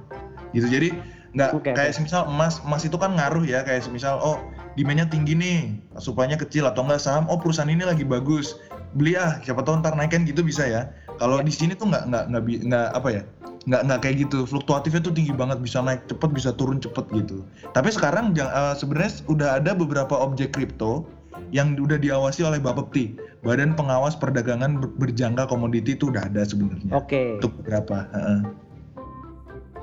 Gitu. 0.57 0.67
Jadi 0.73 0.89
nggak 1.31 1.51
Oke, 1.55 1.71
kayak 1.73 1.95
semisal 1.95 2.27
emas, 2.27 2.59
emas 2.67 2.83
itu 2.83 2.99
kan 2.99 3.15
ngaruh 3.15 3.47
ya 3.47 3.63
kayak 3.63 3.87
semisal 3.87 4.19
oh 4.19 4.43
demandnya 4.75 5.07
tinggi 5.07 5.35
nih, 5.39 5.61
supaya 5.99 6.35
kecil 6.35 6.67
atau 6.67 6.83
enggak 6.87 7.03
saham, 7.03 7.27
oh 7.31 7.39
perusahaan 7.39 7.71
ini 7.71 7.83
lagi 7.87 8.03
bagus, 8.03 8.59
beli 8.99 9.15
ah, 9.15 9.39
siapa 9.43 9.63
tahu 9.63 9.79
ntar 9.83 9.95
naikkan 9.95 10.27
gitu 10.27 10.43
bisa 10.43 10.67
ya. 10.67 10.91
Kalau 11.23 11.43
Ya. 11.43 11.47
di 11.47 11.53
sini 11.53 11.79
tuh 11.79 11.91
nggak 11.91 12.11
nggak 12.11 12.25
nggak 12.33 12.43
nggak 12.67 12.89
apa 12.97 13.09
ya, 13.13 13.23
nggak 13.69 13.83
nggak 13.87 13.99
kayak 14.01 14.17
gitu 14.25 14.49
fluktuatifnya 14.49 15.05
tuh 15.05 15.13
tinggi 15.13 15.37
banget 15.37 15.61
bisa 15.61 15.85
naik 15.85 16.09
cepet 16.09 16.31
bisa 16.33 16.51
turun 16.57 16.81
cepet 16.81 17.05
gitu 17.13 17.45
tapi 17.77 17.93
sekarang 17.93 18.33
eh, 18.33 18.73
sebenarnya 18.73 19.13
udah 19.29 19.49
ada 19.61 19.77
beberapa 19.77 20.17
objek 20.17 20.57
kripto 20.57 21.05
yang 21.53 21.77
udah 21.77 22.01
diawasi 22.01 22.41
oleh 22.41 22.57
Bapepti 22.57 23.21
Badan 23.45 23.77
Pengawas 23.77 24.17
Perdagangan 24.17 24.81
Ber- 24.81 24.97
Berjangka 24.97 25.45
Komoditi 25.45 25.93
itu 25.93 26.09
udah 26.09 26.25
ada 26.25 26.41
sebenarnya 26.41 26.89
Oke. 26.97 27.37
untuk 27.37 27.53
beberapa 27.61 28.09
heeh. 28.17 28.41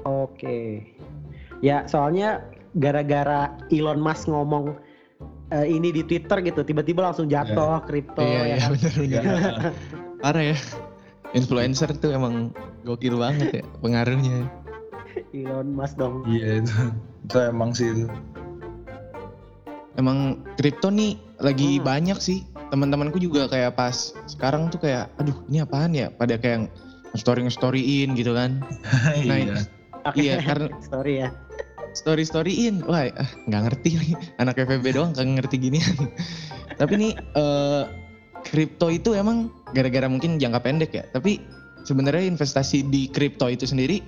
Oke. 0.08 0.58
Ya, 1.60 1.84
soalnya 1.90 2.46
gara-gara 2.78 3.50
Elon 3.74 3.98
Musk 3.98 4.30
ngomong 4.30 4.78
eh, 5.50 5.66
ini 5.66 5.90
di 5.90 6.06
Twitter 6.06 6.38
gitu, 6.44 6.62
tiba-tiba 6.62 7.02
langsung 7.10 7.26
jatuh 7.26 7.82
kripto 7.84 8.22
iya, 8.22 8.40
ya 8.40 8.46
iya 8.46 8.58
kan? 8.60 8.70
bener 8.76 8.94
bener. 8.94 9.24
Ya. 9.24 9.32
Parah 10.24 10.44
ya. 10.54 10.58
Influencer 11.34 11.92
tuh 11.98 12.16
emang 12.16 12.54
gokil 12.84 13.20
banget 13.20 13.62
ya 13.62 13.64
pengaruhnya. 13.82 14.48
Elon 15.34 15.74
Musk 15.74 15.98
dong. 15.98 16.24
iya 16.30 16.62
itu 16.62 16.72
itu 17.26 17.38
emang 17.42 17.74
sih 17.74 17.90
itu 17.92 18.06
Emang 19.98 20.46
kripto 20.56 20.94
nih 20.94 21.18
lagi 21.42 21.82
Hmm. 21.82 21.86
banyak 21.86 22.18
sih. 22.22 22.46
Teman-temanku 22.70 23.18
juga 23.18 23.50
kayak 23.50 23.74
pas 23.74 24.14
sekarang 24.30 24.70
tuh 24.70 24.78
kayak 24.78 25.10
aduh 25.18 25.34
ini 25.50 25.66
apaan 25.66 25.98
ya? 25.98 26.14
Pada 26.14 26.38
kayak 26.38 26.70
story 27.18 27.50
storyin 27.50 28.14
gitu 28.14 28.38
kan. 28.38 28.62
Nah, 29.26 29.38
iya 29.42 29.58
Oke. 30.04 30.22
Iya, 30.22 30.38
karena- 30.40 30.72
Sorry 30.92 31.14
ya. 31.20 31.30
story 31.90 32.22
storyin 32.22 32.86
wah 32.86 33.10
ah, 33.10 33.26
nggak 33.44 33.62
ngerti 33.64 33.90
lagi 33.92 34.14
anak 34.38 34.54
FVB 34.56 34.86
doang 34.92 35.12
kagak 35.12 35.34
ngerti 35.36 35.56
gini 35.58 35.80
tapi 36.80 36.94
nih 36.94 37.12
eh, 37.16 37.84
kripto 38.44 38.88
itu 38.88 39.12
emang 39.12 39.50
gara-gara 39.68 40.06
mungkin 40.06 40.38
jangka 40.38 40.62
pendek 40.62 40.94
ya 40.94 41.10
tapi 41.10 41.42
sebenarnya 41.84 42.30
investasi 42.30 42.86
di 42.86 43.10
kripto 43.10 43.50
itu 43.50 43.66
sendiri 43.66 44.06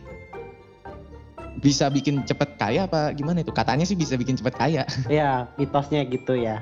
bisa 1.60 1.90
bikin 1.90 2.22
cepet 2.24 2.56
kaya 2.56 2.86
apa 2.86 3.10
gimana 3.12 3.42
itu 3.42 3.50
katanya 3.50 3.84
sih 3.84 3.98
bisa 3.98 4.14
bikin 4.14 4.38
cepet 4.38 4.54
kaya 4.54 4.84
Ya, 5.10 5.50
mitosnya 5.58 6.06
gitu 6.06 6.38
ya. 6.38 6.62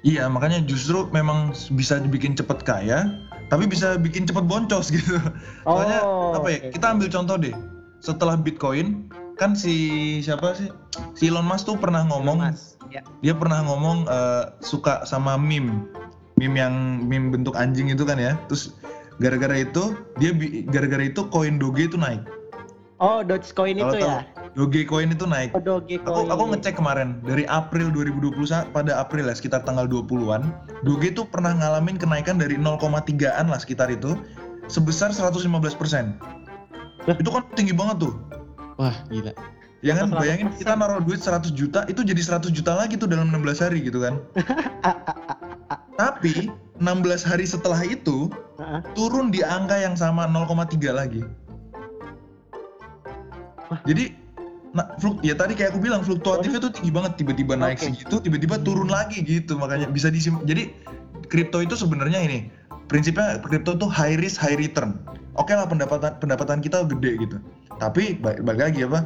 iya 0.00 0.24
makanya 0.26 0.62
justru 0.62 1.10
memang 1.10 1.50
bisa 1.74 1.98
dibikin 1.98 2.32
cepet 2.32 2.62
kaya 2.62 3.10
tapi 3.50 3.66
bisa 3.66 3.98
bikin 3.98 4.24
cepet 4.24 4.46
boncos 4.46 4.88
gitu 4.88 5.18
Soalnya 5.62 6.00
Oh, 6.00 6.32
apa 6.32 6.48
ya? 6.48 6.58
oke. 6.60 6.70
Kita 6.70 6.86
ambil 6.88 7.08
contoh 7.08 7.36
deh. 7.36 7.52
Setelah 8.02 8.34
Bitcoin 8.34 9.06
kan 9.38 9.54
si 9.54 10.18
siapa 10.20 10.58
sih? 10.58 10.68
Si 11.14 11.30
Elon 11.30 11.46
Musk 11.46 11.70
tuh 11.70 11.78
pernah 11.78 12.02
ngomong 12.10 12.42
Mas. 12.42 12.74
Ya. 12.92 13.00
dia 13.24 13.32
pernah 13.32 13.64
ngomong 13.64 14.04
eh, 14.10 14.44
suka 14.60 15.06
sama 15.08 15.38
meme. 15.40 15.86
Meme 16.36 16.58
yang 16.58 16.74
meme 17.06 17.32
bentuk 17.32 17.54
anjing 17.54 17.88
itu 17.88 18.02
kan 18.02 18.18
ya. 18.18 18.34
Terus 18.50 18.74
gara-gara 19.22 19.62
itu 19.62 19.96
dia 20.18 20.34
gara-gara 20.68 21.06
itu 21.06 21.24
koin 21.30 21.56
Doge 21.56 21.88
itu 21.88 21.96
naik. 21.96 22.26
Oh, 23.02 23.18
Dogecoin 23.26 23.82
Kalau 23.82 23.98
itu 23.98 24.06
tahu, 24.06 24.14
ya. 24.14 24.22
Doge 24.54 24.80
coin 24.86 25.10
itu 25.10 25.26
naik. 25.26 25.50
Oh, 25.58 25.62
Dogecoin. 25.62 26.06
Aku 26.06 26.20
aku 26.30 26.44
ngecek 26.54 26.78
kemarin 26.78 27.18
dari 27.26 27.42
April 27.50 27.90
2021 27.90 28.70
pada 28.70 28.92
April 29.02 29.26
ya 29.26 29.34
sekitar 29.34 29.66
tanggal 29.66 29.90
20-an, 29.90 30.54
Doge 30.86 31.10
itu 31.10 31.26
pernah 31.26 31.50
ngalamin 31.50 31.98
kenaikan 31.98 32.38
dari 32.38 32.54
0,3-an 32.54 33.50
lah 33.50 33.58
sekitar 33.58 33.90
itu 33.90 34.14
sebesar 34.70 35.10
115%. 35.10 35.42
Lah. 37.08 37.16
Itu 37.18 37.30
kan 37.34 37.42
tinggi 37.58 37.74
banget 37.74 38.08
tuh. 38.08 38.14
wah 38.80 38.94
gila 39.12 39.34
Ya 39.82 39.98
kan 39.98 40.14
100%. 40.14 40.22
bayangin 40.22 40.48
kita 40.54 40.78
naruh 40.78 41.02
duit 41.02 41.18
100 41.18 41.50
juta 41.58 41.82
itu 41.90 42.06
jadi 42.06 42.22
100 42.22 42.54
juta 42.54 42.78
lagi 42.78 42.94
tuh 42.94 43.10
dalam 43.10 43.34
16 43.34 43.58
hari 43.66 43.82
gitu 43.82 43.98
kan. 43.98 44.22
Tapi 46.00 46.54
16 46.78 47.26
hari 47.26 47.42
setelah 47.42 47.82
itu 47.82 48.30
turun 48.94 49.34
di 49.34 49.42
angka 49.42 49.74
yang 49.74 49.98
sama 49.98 50.30
0,3 50.30 50.78
lagi. 50.94 51.26
Wah. 53.66 53.82
Jadi 53.82 54.14
nah, 54.70 54.86
fluk, 55.02 55.18
ya 55.26 55.34
tadi 55.34 55.58
kayak 55.58 55.76
aku 55.76 55.80
bilang 55.82 56.06
fluktuatifnya 56.06 56.60
tuh 56.62 56.72
tinggi 56.72 56.92
banget 56.94 57.12
tiba-tiba 57.20 57.58
naik 57.58 57.82
Oke. 57.82 57.92
segitu 57.92 58.16
tiba-tiba 58.24 58.56
turun 58.60 58.88
lagi 58.88 59.20
gitu 59.22 59.56
makanya 59.60 59.88
bisa 59.88 60.08
disim 60.08 60.40
jadi 60.48 60.72
kripto 61.28 61.60
itu 61.60 61.76
sebenarnya 61.76 62.20
ini 62.24 62.48
prinsipnya 62.88 63.40
kripto 63.44 63.76
tuh 63.76 63.88
high 63.88 64.16
risk 64.16 64.40
high 64.40 64.56
return 64.56 64.96
oke 65.34 65.50
lah 65.50 65.64
pendapatan 65.64 66.12
pendapatan 66.16 66.58
kita 66.58 66.84
gede 66.86 67.12
gitu 67.20 67.36
tapi 67.76 68.14
ba- 68.14 68.38
balik 68.38 68.62
lagi 68.66 68.80
apa 68.82 69.04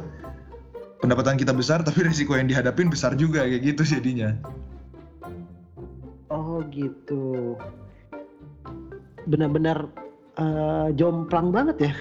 pendapatan 0.97 1.35
kita 1.35 1.51
besar 1.51 1.81
tapi 1.81 2.03
risiko 2.03 2.33
yang 2.33 2.45
dihadapin 2.45 2.87
besar 2.87 3.13
juga 3.13 3.43
kayak 3.43 3.63
gitu 3.65 3.83
jadinya 3.85 4.35
Oh, 6.27 6.59
gitu. 6.67 7.55
Benar-benar 9.23 9.87
eh, 10.35 10.87
jomplang 10.93 11.49
banget 11.49 11.77
ya. 11.81 11.93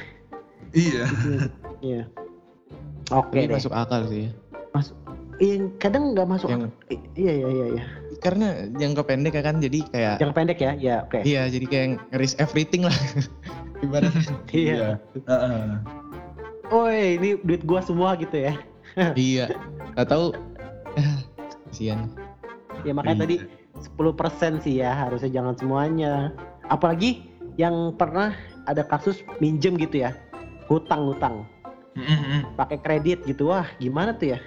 iya 0.75 1.05
Iya. 1.87 2.03
Oke 3.13 3.39
ini 3.39 3.47
deh. 3.47 3.55
masuk 3.55 3.71
akal 3.71 4.11
sih 4.11 4.27
ya. 4.27 4.31
Iya, 5.37 5.57
kadang 5.79 6.11
nggak 6.11 6.27
masuk. 6.27 6.49
yang 6.49 6.75
Iya, 7.15 7.33
iya, 7.37 7.49
iya, 7.49 7.67
iya. 7.71 7.85
karena 8.19 8.47
jangka 8.73 9.03
pendek 9.05 9.31
ya 9.31 9.43
kan 9.45 9.61
jadi 9.61 9.79
kayak 9.87 10.15
Yang 10.19 10.33
pendek 10.35 10.59
ya, 10.59 10.73
ya, 10.75 10.97
oke. 11.05 11.21
iya 11.23 11.47
jadi 11.47 11.67
kayak 11.69 11.89
risk 12.13 12.41
everything 12.41 12.83
lah 12.83 12.97
ibaratnya 13.85 14.35
Iya. 14.53 14.89
Heeh. 15.27 15.65
Woi, 16.67 17.21
ini 17.21 17.29
duit 17.47 17.63
gua 17.63 17.81
semua 17.81 18.17
gitu 18.19 18.35
ya. 18.37 18.55
iya 19.19 19.53
nggak 19.93 20.09
tahu 20.09 20.33
ah, 20.97 21.19
kasihan 21.69 22.09
Ya 22.85 22.93
makanya 22.95 23.25
Iya. 23.25 23.25
tadi 23.25 23.37
10% 23.77 24.65
sih 24.65 24.75
ya, 24.81 24.93
harusnya 24.95 25.29
jangan 25.29 25.55
semuanya. 25.59 26.33
Apalagi 26.69 27.25
yang 27.57 27.93
pernah 27.93 28.33
ada 28.65 28.81
kasus 28.85 29.21
minjem 29.41 29.77
gitu 29.77 30.05
ya. 30.07 30.15
Hutang-hutang. 30.71 31.45
Mm-mm. 31.97 32.45
pakai 32.61 32.77
kredit 32.77 33.25
gitu. 33.25 33.49
Wah, 33.49 33.65
gimana 33.81 34.13
tuh 34.13 34.37
ya? 34.37 34.39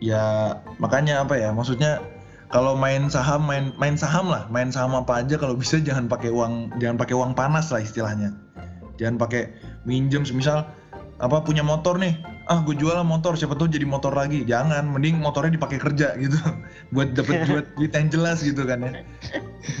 Ya 0.00 0.24
makanya 0.80 1.20
apa 1.20 1.36
ya? 1.36 1.52
Maksudnya 1.52 2.00
kalau 2.54 2.78
main 2.78 3.10
saham 3.10 3.50
main 3.50 3.74
main 3.82 3.98
saham 3.98 4.30
lah, 4.30 4.46
main 4.46 4.70
saham 4.70 4.94
apa 4.94 5.26
aja 5.26 5.34
kalau 5.34 5.58
bisa 5.58 5.82
jangan 5.82 6.06
pakai 6.06 6.30
uang 6.30 6.70
jangan 6.78 6.94
pakai 6.94 7.18
uang 7.18 7.34
panas 7.34 7.74
lah 7.74 7.82
istilahnya. 7.82 8.30
Jangan 8.94 9.18
pakai 9.18 9.50
minjem 9.82 10.22
semisal 10.22 10.62
apa 11.18 11.42
punya 11.42 11.66
motor 11.66 11.98
nih. 11.98 12.14
Ah 12.46 12.62
gue 12.62 12.78
jual 12.78 12.94
lah 12.94 13.02
motor 13.02 13.34
siapa 13.34 13.58
tahu 13.58 13.74
jadi 13.74 13.82
motor 13.82 14.14
lagi. 14.14 14.46
Jangan 14.46 14.86
mending 14.86 15.18
motornya 15.18 15.58
dipakai 15.58 15.82
kerja 15.82 16.14
gitu. 16.14 16.38
Buat 16.94 17.18
dapet 17.18 17.42
buat 17.50 17.66
duit 17.74 17.90
yang 17.90 18.06
jelas 18.14 18.38
gitu 18.46 18.62
kan 18.62 18.86
ya. 18.86 18.92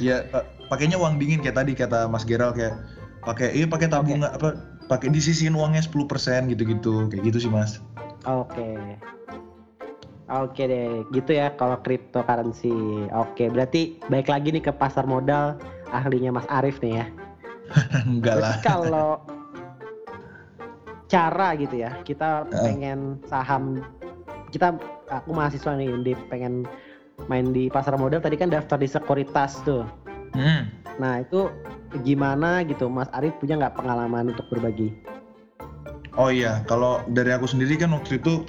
Ya 0.02 0.16
pa- 0.34 0.42
pakainya 0.66 0.98
uang 0.98 1.22
dingin 1.22 1.46
kayak 1.46 1.54
tadi 1.62 1.78
kata 1.78 2.10
Mas 2.10 2.26
Geral 2.26 2.50
kayak 2.58 2.74
pakai 3.22 3.54
iya 3.54 3.70
pakai 3.70 3.86
tabungan 3.86 4.34
apa 4.34 4.58
pakai 4.90 5.14
disisihin 5.14 5.54
uangnya 5.54 5.86
10% 5.86 6.50
gitu-gitu. 6.50 7.06
Kayak 7.06 7.22
gitu 7.30 7.38
sih 7.46 7.50
Mas. 7.54 7.78
Oke. 8.26 8.98
Oke 10.24 10.64
deh, 10.64 11.04
gitu 11.12 11.36
ya 11.36 11.52
kalau 11.52 11.76
cryptocurrency. 11.84 12.72
Oke, 13.12 13.52
berarti 13.52 14.00
baik 14.08 14.32
lagi 14.32 14.56
nih 14.56 14.64
ke 14.64 14.72
pasar 14.72 15.04
modal 15.04 15.60
ahlinya 15.92 16.32
Mas 16.32 16.48
Arief 16.48 16.80
nih 16.80 17.04
ya. 17.04 17.06
enggak 18.08 18.40
lah 18.40 18.56
kalau 18.64 19.20
cara 21.12 21.52
gitu 21.60 21.76
ya, 21.76 21.92
kita 22.08 22.48
pengen 22.48 23.20
saham, 23.28 23.84
kita 24.48 24.80
aku 25.12 25.36
mahasiswa 25.36 25.76
nih 25.76 25.92
Undip 25.92 26.16
pengen 26.32 26.64
main 27.28 27.52
di 27.52 27.68
pasar 27.68 28.00
modal 28.00 28.24
tadi 28.24 28.40
kan 28.40 28.48
daftar 28.48 28.80
di 28.80 28.88
sekuritas 28.88 29.60
tuh. 29.68 29.84
Hmm. 30.32 30.72
Nah 30.96 31.20
itu 31.20 31.52
gimana 32.00 32.64
gitu 32.64 32.88
Mas 32.88 33.12
Arief 33.12 33.36
punya 33.38 33.60
nggak 33.60 33.76
pengalaman 33.76 34.32
untuk 34.32 34.48
berbagi? 34.48 34.90
Oh 36.14 36.30
iya, 36.30 36.62
kalau 36.70 37.02
dari 37.10 37.34
aku 37.34 37.44
sendiri 37.50 37.74
kan 37.74 37.90
waktu 37.90 38.22
itu 38.22 38.46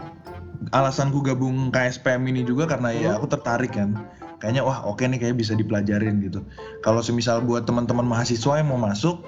alasanku 0.72 1.22
gabung 1.22 1.70
KSPM 1.74 2.24
ini 2.30 2.42
juga 2.44 2.68
karena 2.70 2.90
ya 2.94 3.10
aku 3.18 3.30
tertarik 3.30 3.76
kan. 3.76 3.96
Kayaknya 4.40 4.62
wah 4.68 4.84
oke 4.86 5.02
nih 5.02 5.18
kayak 5.18 5.40
bisa 5.40 5.56
dipelajarin 5.56 6.20
gitu. 6.22 6.44
Kalau 6.84 7.00
semisal 7.00 7.42
buat 7.42 7.64
teman-teman 7.64 8.04
mahasiswa 8.04 8.60
yang 8.60 8.70
mau 8.70 8.80
masuk, 8.80 9.24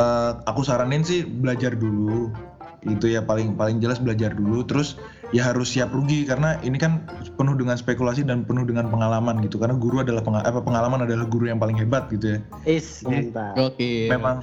eh, 0.00 0.32
aku 0.48 0.64
saranin 0.64 1.04
sih 1.04 1.22
belajar 1.24 1.76
dulu. 1.76 2.32
Itu 2.82 3.06
ya 3.06 3.22
paling 3.22 3.54
paling 3.54 3.78
jelas 3.78 4.02
belajar 4.02 4.34
dulu. 4.34 4.66
Terus 4.66 4.98
ya 5.30 5.46
harus 5.46 5.70
siap 5.70 5.94
rugi 5.94 6.26
karena 6.26 6.58
ini 6.66 6.76
kan 6.80 7.06
penuh 7.38 7.54
dengan 7.54 7.78
spekulasi 7.78 8.26
dan 8.26 8.42
penuh 8.42 8.66
dengan 8.66 8.90
pengalaman 8.90 9.38
gitu. 9.44 9.60
Karena 9.62 9.78
guru 9.78 10.02
adalah 10.02 10.24
penga- 10.24 10.42
apa, 10.42 10.58
pengalaman 10.64 11.06
adalah 11.06 11.28
guru 11.28 11.46
yang 11.46 11.62
paling 11.62 11.78
hebat 11.78 12.10
gitu 12.10 12.36
ya. 12.36 12.38
Is 12.66 13.04
memang 14.10 14.42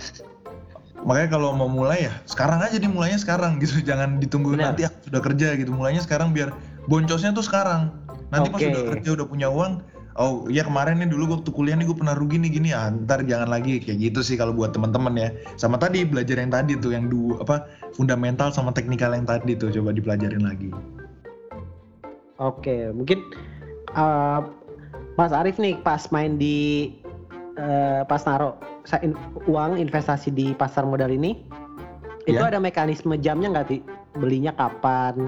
makanya 1.07 1.29
kalau 1.39 1.55
mau 1.55 1.71
mulai 1.71 2.09
ya 2.09 2.13
sekarang 2.27 2.59
aja 2.63 2.77
dimulainya 2.79 3.19
sekarang 3.19 3.59
gitu. 3.59 3.79
Jangan 3.89 4.19
ditunggu 4.19 4.55
Benar. 4.55 4.73
nanti 4.73 4.87
aku 4.87 5.11
sudah 5.11 5.21
kerja 5.21 5.47
gitu. 5.55 5.71
Mulainya 5.71 6.03
sekarang 6.03 6.35
biar 6.35 6.51
boncosnya 6.87 7.31
tuh 7.31 7.45
sekarang. 7.45 7.93
Nanti 8.29 8.47
pas 8.51 8.59
Oke. 8.61 8.69
udah 8.71 8.83
kerja 8.97 9.09
udah 9.19 9.27
punya 9.27 9.47
uang 9.49 9.81
oh 10.19 10.51
iya 10.51 10.67
kemarin 10.67 10.99
nih 10.99 11.07
dulu 11.07 11.39
waktu 11.39 11.49
kuliah 11.55 11.79
nih 11.79 11.87
gue 11.87 11.97
pernah 11.97 12.15
rugi 12.17 12.37
nih 12.37 12.51
gini. 12.51 12.67
Ya 12.75 12.91
ntar 12.91 13.23
jangan 13.23 13.49
lagi. 13.49 13.79
Kayak 13.79 14.11
gitu 14.11 14.19
sih 14.21 14.35
kalau 14.35 14.51
buat 14.51 14.75
teman-teman 14.75 15.15
ya. 15.15 15.29
Sama 15.55 15.79
tadi 15.79 16.03
belajar 16.03 16.37
yang 16.37 16.51
tadi 16.51 16.75
tuh 16.75 16.91
yang 16.91 17.07
dua 17.07 17.39
apa 17.41 17.55
fundamental 17.95 18.51
sama 18.51 18.75
teknikal 18.75 19.15
yang 19.15 19.25
tadi 19.25 19.55
tuh. 19.55 19.71
Coba 19.71 19.95
dipelajarin 19.95 20.43
lagi. 20.43 20.69
Oke, 22.39 22.87
mungkin 22.95 23.19
uh, 23.99 24.47
Mas 25.19 25.35
Arief 25.35 25.59
nih 25.59 25.75
pas 25.83 26.07
main 26.15 26.39
di 26.39 26.87
uh, 27.59 28.01
pas 28.01 28.23
naruh 28.23 28.55
sa- 28.81 28.99
in- 28.99 29.19
uang 29.45 29.75
investasi 29.75 30.31
di 30.31 30.51
pasar 30.51 30.83
modal 30.83 31.11
ini, 31.11 31.35
itu 32.23 32.39
Ya. 32.39 32.47
ada 32.47 32.57
mekanisme 32.57 33.13
jamnya 33.15 33.51
nggak 33.51 33.67
sih? 33.67 33.79
Belinya 34.15 34.51
kapan? 34.51 35.27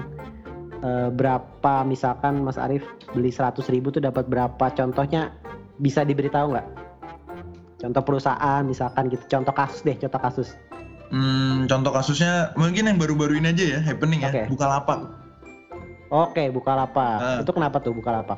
Uh, 0.80 1.08
berapa 1.08 1.84
misalkan 1.84 2.42
Mas 2.42 2.58
Arief 2.58 2.82
beli 3.12 3.30
100 3.30 3.62
ribu 3.68 3.88
tuh 3.88 4.00
dapat 4.00 4.26
berapa? 4.26 4.66
Contohnya 4.72 5.30
bisa 5.76 6.02
diberitahu 6.02 6.50
nggak? 6.50 6.66
Contoh 7.78 8.02
perusahaan 8.02 8.62
misalkan 8.62 9.06
gitu. 9.06 9.22
Contoh 9.28 9.52
kasus 9.52 9.82
deh, 9.82 9.94
contoh 9.96 10.18
kasus. 10.18 10.48
hmm, 11.08 11.68
contoh 11.68 11.92
kasusnya 11.92 12.56
mungkin 12.56 12.88
yang 12.88 12.96
baru-baru 12.96 13.36
ini 13.36 13.52
aja 13.52 13.64
ya 13.68 13.80
happening 13.84 14.24
ya 14.24 14.32
Oke. 14.32 14.42
Bukalapak 14.48 14.98
Oke, 16.08 16.44
Bukalapak. 16.48 17.16
Ah. 17.18 17.38
Itu 17.40 17.52
kenapa 17.52 17.80
tuh 17.80 17.92
Bukalapak? 17.92 18.36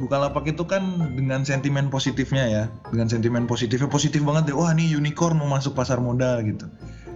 Bukalapak 0.00 0.48
itu 0.48 0.64
kan 0.64 0.80
dengan 1.12 1.44
sentimen 1.44 1.92
positifnya 1.92 2.48
ya, 2.48 2.64
dengan 2.88 3.12
sentimen 3.12 3.44
positifnya 3.44 3.84
positif 3.86 4.24
banget 4.24 4.48
deh. 4.48 4.56
Wah 4.56 4.72
ini 4.72 4.88
unicorn 4.96 5.36
mau 5.36 5.46
masuk 5.46 5.76
pasar 5.76 6.00
modal 6.00 6.40
gitu. 6.40 6.64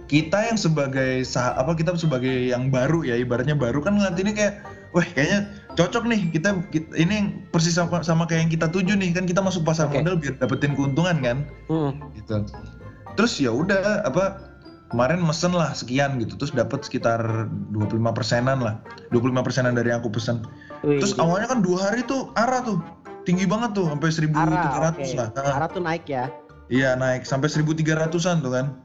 Kita 0.05 0.45
yang 0.45 0.53
sebagai 0.61 1.25
sah- 1.25 1.57
apa 1.57 1.73
kita 1.73 1.97
sebagai 1.97 2.53
yang 2.53 2.69
baru 2.69 3.01
ya 3.01 3.17
ibaratnya 3.17 3.57
baru 3.57 3.81
kan 3.81 3.97
ngeliat 3.97 4.13
ini 4.21 4.37
kayak, 4.37 4.61
wah 4.93 5.01
kayaknya 5.01 5.49
cocok 5.73 6.05
nih 6.05 6.29
kita, 6.29 6.61
kita 6.69 6.93
ini 6.93 7.41
persis 7.49 7.73
sama, 7.73 8.05
sama 8.05 8.29
kayak 8.29 8.45
yang 8.45 8.51
kita 8.53 8.67
tuju 8.69 8.93
nih 8.93 9.17
kan 9.17 9.25
kita 9.25 9.41
masuk 9.41 9.65
pasar 9.65 9.89
Oke. 9.89 10.05
modal 10.05 10.21
biar 10.21 10.37
dapetin 10.37 10.77
keuntungan 10.77 11.17
kan 11.25 11.37
Hmm. 11.65 11.97
gitu. 12.13 12.45
Terus 13.17 13.33
ya 13.41 13.49
udah 13.49 14.05
apa 14.05 14.54
kemarin 14.93 15.19
mesen 15.21 15.51
lah 15.51 15.73
sekian 15.73 16.21
gitu 16.21 16.37
terus 16.37 16.53
dapat 16.53 16.85
sekitar 16.85 17.49
25 17.73 17.97
persenan 18.13 18.61
lah 18.61 18.77
25 19.09 19.45
persenan 19.45 19.73
dari 19.73 19.89
yang 19.89 19.99
aku 20.03 20.13
pesen 20.13 20.45
Wih, 20.85 21.01
Terus 21.01 21.17
gila. 21.17 21.25
awalnya 21.25 21.47
kan 21.57 21.59
dua 21.65 21.77
hari 21.89 22.01
tuh 22.05 22.29
arah 22.37 22.61
tuh 22.61 22.77
tinggi 23.25 23.49
banget 23.49 23.73
tuh 23.73 23.89
sampai 23.89 24.09
1300 24.13 24.37
Arah, 24.37 24.93
oke. 24.93 25.05
lah. 25.17 25.29
Ah, 25.33 25.57
Arah 25.57 25.69
tuh 25.73 25.81
naik 25.81 26.05
ya. 26.05 26.29
Iya 26.69 26.93
naik 26.93 27.25
sampai 27.25 27.49
1300-an 27.49 28.37
tuh 28.45 28.53
kan. 28.53 28.77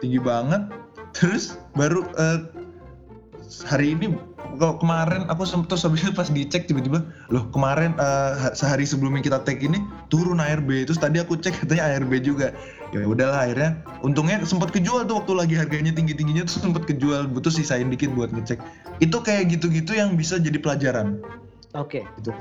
Tinggi 0.00 0.16
banget. 0.16 0.72
Terus 1.12 1.60
baru 1.76 2.08
eh, 2.16 2.48
hari 3.68 3.92
ini 3.92 4.16
kalau 4.56 4.80
kemarin 4.80 5.28
aku 5.28 5.44
terus 5.68 5.84
habis 5.84 6.04
itu 6.04 6.12
pas 6.12 6.28
dicek 6.28 6.64
tiba-tiba 6.68 7.04
loh 7.28 7.48
kemarin 7.52 7.92
ha- 8.00 8.52
sehari 8.56 8.88
sebelumnya 8.88 9.20
kita 9.20 9.38
tag 9.44 9.60
ini 9.60 9.80
turun 10.08 10.40
ARB 10.40 10.88
terus 10.88 10.96
tadi 10.96 11.20
aku 11.20 11.36
cek 11.36 11.64
katanya 11.64 11.92
ARB 11.92 12.24
juga. 12.24 12.56
Ya 12.92 13.08
udahlah 13.08 13.48
akhirnya 13.48 13.80
untungnya 14.04 14.44
sempat 14.44 14.68
kejual 14.72 15.08
tuh 15.08 15.24
waktu 15.24 15.32
lagi 15.32 15.54
harganya 15.56 15.92
tinggi-tingginya 15.96 16.44
tuh 16.44 16.60
sempat 16.60 16.84
kejual 16.84 17.28
butuh 17.28 17.52
sisain 17.52 17.88
dikit 17.88 18.12
buat 18.12 18.32
ngecek. 18.32 18.60
Itu 19.00 19.24
kayak 19.24 19.52
gitu-gitu 19.56 19.96
yang 19.96 20.16
bisa 20.16 20.36
jadi 20.40 20.60
pelajaran. 20.60 21.20
Oke. 21.72 22.04
gitu. 22.20 22.32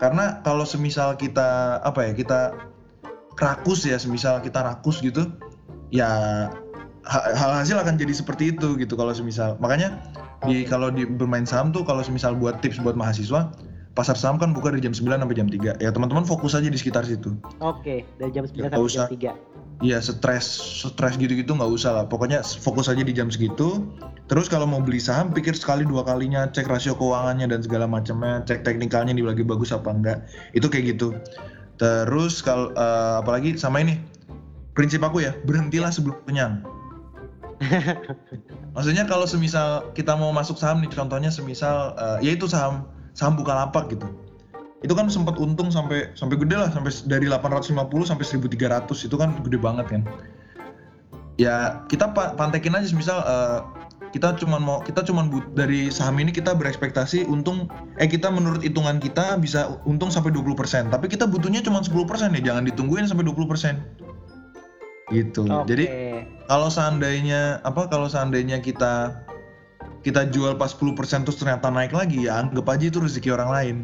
Karena 0.00 0.40
kalau 0.40 0.64
semisal 0.64 1.12
kita 1.20 1.80
apa 1.84 2.08
ya 2.08 2.12
kita 2.16 2.56
rakus 3.36 3.84
ya 3.84 4.00
semisal 4.00 4.40
kita 4.40 4.64
rakus 4.64 5.04
gitu 5.04 5.28
ya 5.92 6.08
ha- 7.04 7.32
hal 7.36 7.50
hasil 7.60 7.76
akan 7.76 8.00
jadi 8.00 8.16
seperti 8.16 8.56
itu 8.56 8.80
gitu 8.80 8.96
kalau 8.96 9.12
semisal. 9.12 9.60
Makanya 9.60 10.00
di 10.48 10.64
kalau 10.64 10.88
di 10.88 11.04
bermain 11.04 11.44
saham 11.44 11.68
tuh 11.68 11.84
kalau 11.84 12.00
semisal 12.00 12.32
buat 12.32 12.64
tips 12.64 12.80
buat 12.80 12.96
mahasiswa 12.96 13.52
pasar 13.98 14.14
saham 14.14 14.38
kan 14.38 14.54
buka 14.54 14.70
dari 14.70 14.80
jam 14.86 14.94
9 14.94 15.20
sampai 15.20 15.36
jam 15.36 15.48
3 15.50 15.82
ya 15.82 15.90
teman-teman 15.90 16.22
fokus 16.22 16.54
aja 16.54 16.70
di 16.70 16.78
sekitar 16.78 17.02
situ. 17.02 17.34
Oke, 17.58 18.06
dari 18.16 18.30
jam 18.30 18.46
9 18.46 18.54
Ya, 18.54 18.70
sampai 18.70 18.70
nggak 18.70 18.80
jam 18.80 18.88
usah. 18.88 19.06
3. 19.10 19.34
Iya 19.80 19.98
stres 20.04 20.46
stres 20.84 21.14
gitu-gitu 21.16 21.52
nggak 21.56 21.70
usah 21.72 21.90
lah. 21.96 22.04
Pokoknya 22.06 22.44
fokus 22.44 22.86
aja 22.86 23.00
di 23.02 23.12
jam 23.12 23.32
segitu. 23.32 23.84
Terus 24.30 24.46
kalau 24.46 24.68
mau 24.68 24.78
beli 24.78 25.02
saham 25.02 25.34
pikir 25.34 25.56
sekali 25.56 25.82
dua 25.82 26.06
kalinya 26.06 26.46
cek 26.46 26.70
rasio 26.70 26.94
keuangannya 26.94 27.50
dan 27.50 27.60
segala 27.64 27.90
macamnya 27.90 28.46
cek 28.46 28.62
teknikalnya 28.62 29.16
nih 29.16 29.26
lagi 29.26 29.42
bagus 29.42 29.74
apa 29.74 29.90
enggak. 29.90 30.22
Itu 30.54 30.70
kayak 30.70 30.96
gitu. 30.96 31.16
Terus 31.80 32.44
kalau 32.44 32.70
eh, 32.72 33.14
apalagi 33.20 33.58
sama 33.58 33.82
ini. 33.82 33.98
Prinsip 34.70 35.02
aku 35.02 35.26
ya 35.26 35.34
berhentilah 35.44 35.90
sebelum 35.90 36.14
kenyang 36.24 36.62
maksudnya 38.74 39.04
kalau 39.04 39.28
semisal 39.28 39.92
kita 39.92 40.16
mau 40.16 40.32
masuk 40.32 40.56
saham 40.56 40.80
nih 40.80 40.88
contohnya 40.88 41.28
semisal 41.28 41.92
eh, 42.00 42.18
ya 42.24 42.30
itu 42.32 42.48
saham 42.48 42.88
saham 43.12 43.36
bukalapak 43.36 43.92
gitu. 43.92 44.08
Itu 44.80 44.96
kan 44.96 45.12
sempat 45.12 45.36
untung 45.36 45.68
sampai 45.68 46.08
sampai 46.16 46.40
gede 46.40 46.56
lah 46.56 46.72
sampai 46.72 46.88
dari 47.04 47.28
850 47.28 47.76
sampai 48.08 48.24
1300 48.24 49.06
itu 49.06 49.16
kan 49.16 49.36
gede 49.44 49.58
banget 49.60 49.86
kan. 49.92 50.02
Ya 51.36 51.84
kita 51.92 52.16
pa- 52.16 52.32
pantekin 52.32 52.72
aja 52.72 52.88
misal 52.96 53.20
eh, 53.20 53.60
kita 54.10 54.34
cuman 54.42 54.60
mau 54.60 54.78
kita 54.82 55.06
cuman 55.06 55.30
but, 55.30 55.46
dari 55.54 55.86
saham 55.92 56.18
ini 56.18 56.34
kita 56.34 56.54
berekspektasi 56.58 57.30
untung 57.30 57.70
eh 58.02 58.10
kita 58.10 58.26
menurut 58.26 58.64
hitungan 58.64 58.98
kita 58.98 59.38
bisa 59.38 59.78
untung 59.86 60.10
sampai 60.10 60.34
20% 60.34 60.90
tapi 60.90 61.06
kita 61.06 61.30
butuhnya 61.30 61.62
cuma 61.62 61.78
10% 61.78 62.34
ya 62.34 62.42
jangan 62.42 62.66
ditungguin 62.66 63.06
sampai 63.06 63.22
20% 63.22 63.78
gitu. 65.10 65.42
Oke. 65.46 65.66
jadi 65.66 65.84
kalau 66.50 66.66
seandainya 66.66 67.62
apa 67.62 67.86
kalau 67.86 68.10
seandainya 68.10 68.58
kita 68.58 69.22
kita 70.02 70.26
jual 70.34 70.58
pas 70.58 70.74
10% 70.74 70.98
terus 71.22 71.38
ternyata 71.38 71.70
naik 71.70 71.94
lagi 71.94 72.26
ya 72.26 72.42
anggap 72.42 72.66
aja 72.66 72.90
itu 72.90 72.98
rezeki 72.98 73.30
orang 73.38 73.50
lain. 73.54 73.76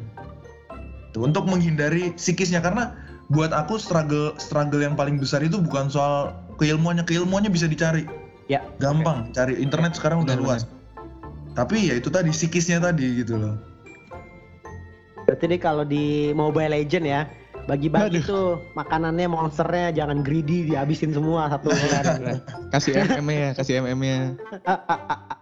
Tuh, 1.14 1.22
untuk 1.22 1.46
menghindari 1.46 2.10
psikisnya. 2.18 2.58
Karena 2.58 2.98
buat 3.30 3.54
aku 3.54 3.78
struggle 3.78 4.34
struggle 4.42 4.82
yang 4.82 4.98
paling 4.98 5.22
besar 5.22 5.46
itu 5.46 5.62
bukan 5.62 5.86
soal 5.86 6.34
keilmuannya. 6.58 7.06
Keilmuannya 7.06 7.54
bisa 7.54 7.70
dicari. 7.70 8.02
Ya, 8.50 8.62
gampang 8.82 9.30
cari 9.34 9.58
internet 9.58 9.98
sekarang 9.98 10.22
udah 10.22 10.38
Benar, 10.38 10.62
luas. 10.62 10.62
tapi 11.58 11.90
ya 11.90 11.98
itu 11.98 12.06
tadi 12.14 12.30
psikisnya 12.30 12.78
tadi 12.78 13.22
gitu 13.22 13.34
loh. 13.34 13.58
Berarti 15.26 15.50
nih 15.50 15.58
kalau 15.58 15.82
di 15.82 16.30
Mobile 16.30 16.70
Legend 16.70 17.04
ya, 17.10 17.20
bagi-bagi 17.66 18.22
tuh 18.22 18.62
makanannya 18.72 19.26
monsternya 19.26 19.90
jangan 19.92 20.22
greedy 20.22 20.70
dihabisin 20.70 21.10
semua 21.10 21.50
satu 21.50 21.70
orang. 21.70 22.38
Kasih 22.72 22.94
MM-nya 23.18 23.38
ya, 23.38 23.50
kasih 23.54 23.74
MM-nya. 23.82 24.18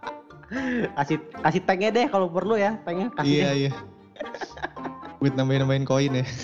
kasih 0.97 1.17
kasih 1.41 1.61
tanknya 1.65 1.89
deh 1.91 2.05
kalau 2.05 2.29
perlu 2.29 2.53
ya 2.53 2.77
tanknya 2.81 3.09
kasih 3.17 3.29
Iya 3.31 3.45
deh. 3.45 3.55
iya. 3.57 3.71
Buat 5.17 5.33
nambahin-nambahin 5.35 5.85
koin 5.85 6.21
ya. 6.21 6.25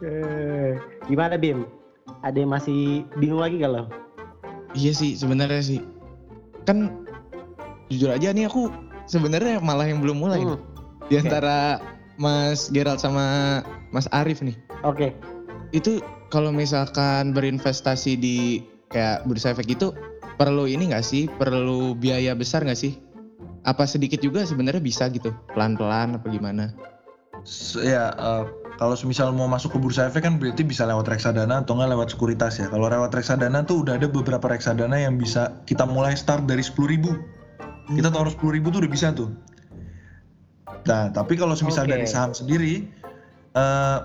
Eh, 0.00 0.80
gimana 1.04 1.36
Bim 1.36 1.68
ada 2.24 2.32
yang 2.32 2.48
masih 2.48 3.04
bingung 3.20 3.36
lagi 3.36 3.60
kalau 3.60 3.84
Iya 4.72 4.96
sih 4.96 5.12
sebenarnya 5.12 5.60
sih. 5.60 5.80
Kan 6.64 7.04
jujur 7.92 8.08
aja 8.08 8.32
nih 8.32 8.48
aku 8.48 8.72
sebenarnya 9.04 9.60
malah 9.60 9.84
yang 9.84 10.00
belum 10.00 10.16
mulai 10.16 10.40
Hmm, 10.40 10.54
nih. 10.54 10.60
Di 11.10 11.14
antara 11.18 11.82
Mas 12.20 12.68
Gerald 12.68 13.00
sama 13.00 13.24
Mas 13.96 14.04
Arif 14.12 14.44
nih. 14.44 14.54
oke 14.84 15.16
Itu 15.72 16.04
kalau 16.28 16.52
misalkan 16.52 17.32
berinvestasi 17.32 18.20
di 18.20 18.60
kayak 18.92 19.24
bursa 19.24 19.56
efek 19.56 19.72
itu 19.72 19.96
perlu 20.36 20.68
ini 20.68 20.92
nggak 20.92 21.06
sih? 21.06 21.26
Perlu 21.40 21.96
biaya 21.96 22.36
besar 22.36 22.60
nggak 22.60 22.76
sih? 22.76 23.00
Apa 23.64 23.88
sedikit 23.88 24.20
juga 24.20 24.44
sebenarnya 24.44 24.84
bisa 24.84 25.08
gitu? 25.08 25.32
Pelan-pelan 25.56 26.20
apa 26.20 26.26
gimana? 26.28 26.74
S- 27.46 27.80
ya 27.80 28.12
eh, 28.12 28.44
kalau 28.76 28.96
misal 29.04 29.32
mau 29.32 29.48
masuk 29.48 29.76
ke 29.76 29.78
bursa 29.80 30.08
efek 30.08 30.24
kan 30.24 30.36
berarti 30.36 30.64
bisa 30.64 30.84
lewat 30.84 31.08
reksadana 31.08 31.64
atau 31.64 31.76
nggak 31.76 31.90
lewat 31.92 32.08
sekuritas 32.12 32.60
ya. 32.60 32.66
Kalau 32.68 32.88
lewat 32.88 33.12
reksadana 33.12 33.64
tuh 33.64 33.84
udah 33.84 33.96
ada 34.00 34.08
beberapa 34.08 34.44
reksadana 34.48 34.96
yang 34.96 35.16
bisa 35.16 35.60
kita 35.64 35.84
mulai 35.88 36.16
start 36.16 36.44
dari 36.44 36.60
10.000 36.64 36.84
ribu. 36.88 37.12
Kita 37.90 38.08
taruh 38.12 38.32
10.000 38.32 38.56
ribu 38.60 38.66
tuh 38.72 38.80
udah 38.84 38.92
bisa 38.92 39.12
tuh. 39.12 39.28
Nah 40.86 41.12
tapi 41.12 41.36
kalau 41.36 41.52
misal 41.56 41.84
Oke. 41.84 41.92
dari 41.92 42.06
saham 42.06 42.32
sendiri 42.32 42.86
eh 43.56 43.98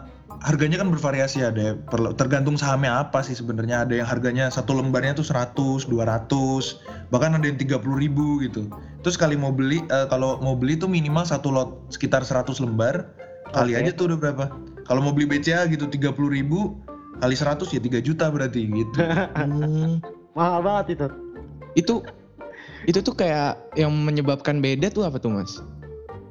harganya 0.44 0.82
kan 0.82 0.90
bervariasi 0.92 1.46
ada 1.46 1.62
ya. 1.62 1.74
Tergantung 2.18 2.60
sahamnya 2.60 3.00
apa 3.00 3.24
sih 3.24 3.38
sebenarnya 3.38 3.88
ada 3.88 3.94
yang 3.96 4.08
harganya 4.10 4.52
satu 4.52 4.76
lembarnya 4.76 5.16
tuh 5.16 5.24
100, 5.24 5.88
200, 5.88 7.12
bahkan 7.14 7.38
ada 7.38 7.46
yang 7.46 7.56
30.000 7.56 8.04
ribu 8.04 8.44
gitu. 8.44 8.68
Terus 9.06 9.16
kali 9.16 9.40
mau 9.40 9.54
beli 9.54 9.86
eh, 9.88 10.08
kalau 10.10 10.42
mau 10.42 10.58
beli 10.58 10.76
tuh 10.76 10.90
minimal 10.90 11.24
satu 11.24 11.54
lot 11.54 11.70
sekitar 11.94 12.26
100 12.26 12.58
lembar 12.60 13.16
kali 13.54 13.78
Oke. 13.78 13.82
aja 13.86 13.92
tuh 13.96 14.12
udah 14.12 14.18
berapa. 14.18 14.46
Kalau 14.86 15.02
mau 15.02 15.14
beli 15.14 15.30
BCA 15.30 15.66
gitu 15.72 15.88
30.000 15.88 16.14
ribu 16.30 16.78
kali 17.24 17.36
100 17.38 17.64
ya 17.72 17.80
3 17.80 18.02
juta 18.04 18.26
berarti 18.28 18.66
gitu. 18.68 18.98
Hmm, 19.36 20.02
mahal 20.36 20.60
banget 20.66 21.00
itu 21.00 21.08
itu 21.76 21.96
itu 22.86 23.00
tuh 23.02 23.16
kayak 23.18 23.58
yang 23.76 23.92
menyebabkan 23.92 24.62
beda 24.62 24.94
tuh 24.94 25.08
apa 25.08 25.18
tuh 25.18 25.32
Mas? 25.34 25.60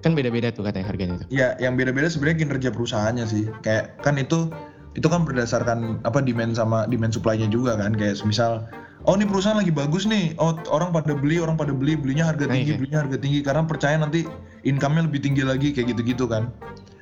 Kan 0.04 0.12
beda-beda 0.12 0.52
tuh 0.52 0.68
katanya 0.68 0.86
harganya 0.92 1.14
tuh. 1.24 1.26
Ya, 1.32 1.56
yang 1.56 1.80
beda-beda 1.80 2.12
sebenarnya 2.12 2.44
kinerja 2.44 2.68
perusahaannya 2.76 3.24
sih. 3.24 3.48
Kayak 3.64 3.96
kan 4.04 4.20
itu 4.20 4.52
itu 4.94 5.08
kan 5.08 5.24
berdasarkan 5.24 6.04
apa 6.04 6.20
demand 6.20 6.52
sama 6.52 6.84
demand 6.84 7.16
supply-nya 7.16 7.48
juga 7.48 7.80
kan. 7.80 7.96
Kayak 7.96 8.20
misal 8.28 8.68
oh 9.08 9.16
ini 9.16 9.24
perusahaan 9.24 9.56
lagi 9.56 9.72
bagus 9.72 10.04
nih. 10.04 10.36
Oh, 10.36 10.52
orang 10.68 10.92
pada 10.92 11.16
beli, 11.16 11.40
orang 11.40 11.56
pada 11.56 11.72
beli, 11.72 11.96
belinya 11.96 12.28
harga 12.28 12.44
Nah, 12.44 12.52
tinggi, 12.52 12.76
iya. 12.76 12.78
belinya 12.78 12.98
harga 13.00 13.16
tinggi 13.16 13.40
karena 13.40 13.64
percaya 13.64 13.96
nanti 13.96 14.28
income-nya 14.68 15.08
lebih 15.08 15.24
tinggi 15.24 15.40
lagi 15.40 15.72
kayak 15.72 15.96
gitu-gitu 15.96 16.28
kan. 16.28 16.52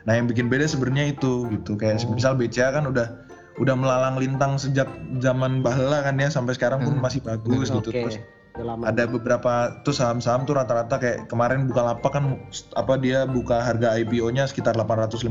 Nah, 0.07 0.15
yang 0.15 0.31
bikin 0.31 0.47
beda 0.47 0.71
sebenarnya 0.71 1.11
itu 1.19 1.51
gitu. 1.51 1.75
Kayak 1.75 2.07
Oh. 2.07 2.15
misal 2.15 2.39
BCA 2.39 2.71
kan 2.71 2.87
udah 2.87 3.27
udah 3.61 3.75
melalang 3.77 4.17
lintang 4.17 4.57
sejak 4.57 4.89
zaman 5.21 5.61
bahla 5.61 6.01
kan 6.07 6.17
ya 6.17 6.33
sampai 6.33 6.57
sekarang 6.57 6.87
pun 6.87 6.97
Hmm. 6.97 7.05
masih 7.05 7.21
bagus 7.21 7.69
gitu. 7.69 7.91
oke 7.93 7.93
Terus 7.93 8.17
lama 8.61 8.85
ada 8.85 9.09
beberapa 9.09 9.53
tuh 9.81 9.97
saham-saham 9.97 10.45
tuh 10.45 10.53
rata-rata 10.53 11.01
kayak 11.01 11.25
kemarin 11.27 11.65
buka 11.65 11.81
lapak 11.89 12.13
kan 12.13 12.37
apa 12.77 13.01
dia 13.01 13.25
buka 13.25 13.65
harga 13.65 13.97
IPO-nya 13.97 14.45
sekitar 14.45 14.77
850 14.77 15.25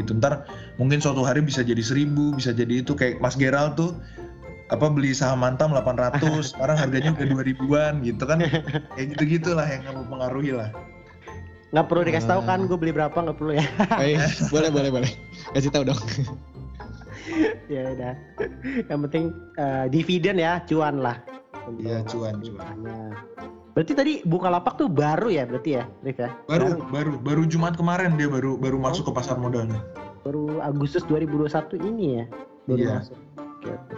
gitu. 0.00 0.10
Ntar 0.16 0.48
mungkin 0.76 0.98
suatu 0.98 1.20
hari 1.20 1.44
bisa 1.44 1.60
jadi 1.60 1.84
1000, 1.84 2.08
bisa 2.32 2.56
jadi 2.56 2.80
itu 2.80 2.96
kayak 2.96 3.20
Mas 3.20 3.36
Gerald 3.36 3.76
tuh 3.76 3.92
apa 4.66 4.88
beli 4.88 5.12
saham 5.12 5.44
Antam 5.44 5.70
800, 5.70 6.16
sekarang 6.56 6.80
harganya 6.80 7.12
udah 7.12 7.26
2000-an 7.44 7.94
gitu 8.00 8.24
kan. 8.24 8.40
Kayak 8.96 9.06
gitu-gitulah 9.14 9.66
yang 9.68 9.84
mempengaruhi 9.92 10.56
lah. 10.56 10.72
nggak 11.66 11.92
perlu 11.92 12.02
dikasih 12.02 12.30
tahu 12.30 12.40
kan 12.42 12.62
Ah. 12.62 12.66
gue 12.70 12.78
beli 12.78 12.92
berapa 12.94 13.12
nggak 13.12 13.36
perlu 13.36 13.52
ya 13.58 13.66
Eh, 14.00 14.16
boleh 14.48 14.70
boleh 14.70 14.88
boleh. 14.88 15.10
Kasih 15.52 15.68
tahu 15.68 15.84
dong. 15.84 15.98
ya 17.66 17.90
udah 17.90 18.14
yang 18.86 19.00
penting 19.04 19.24
eh, 19.58 19.86
dividen 19.90 20.38
ya 20.38 20.62
cuan 20.62 21.02
lah 21.02 21.18
Iya, 21.74 22.06
cuan, 22.06 22.38
cuan. 22.38 22.74
Nah, 22.78 23.10
berarti 23.74 23.92
tadi 23.92 24.12
buka 24.22 24.48
lapak 24.48 24.78
tuh 24.78 24.86
baru 24.86 25.28
ya 25.28 25.44
berarti 25.44 25.76
ya 25.76 25.84
Rif 26.00 26.16
ya 26.16 26.30
Baru 26.46 26.80
baru 26.88 27.12
baru 27.18 27.42
Jumat 27.44 27.74
kemarin 27.74 28.14
dia 28.14 28.30
baru 28.30 28.56
baru 28.56 28.78
masuk 28.78 29.10
ke 29.10 29.12
pasar 29.12 29.36
modalnya. 29.36 29.82
baru 30.22 30.58
Agustus 30.58 31.06
2021 31.06 31.78
ini 31.86 32.18
ya 32.18 32.24
baru 32.64 32.78
Iya. 32.80 32.94
masuk 32.98 33.18
oke 33.38 33.68
oke 33.70 33.94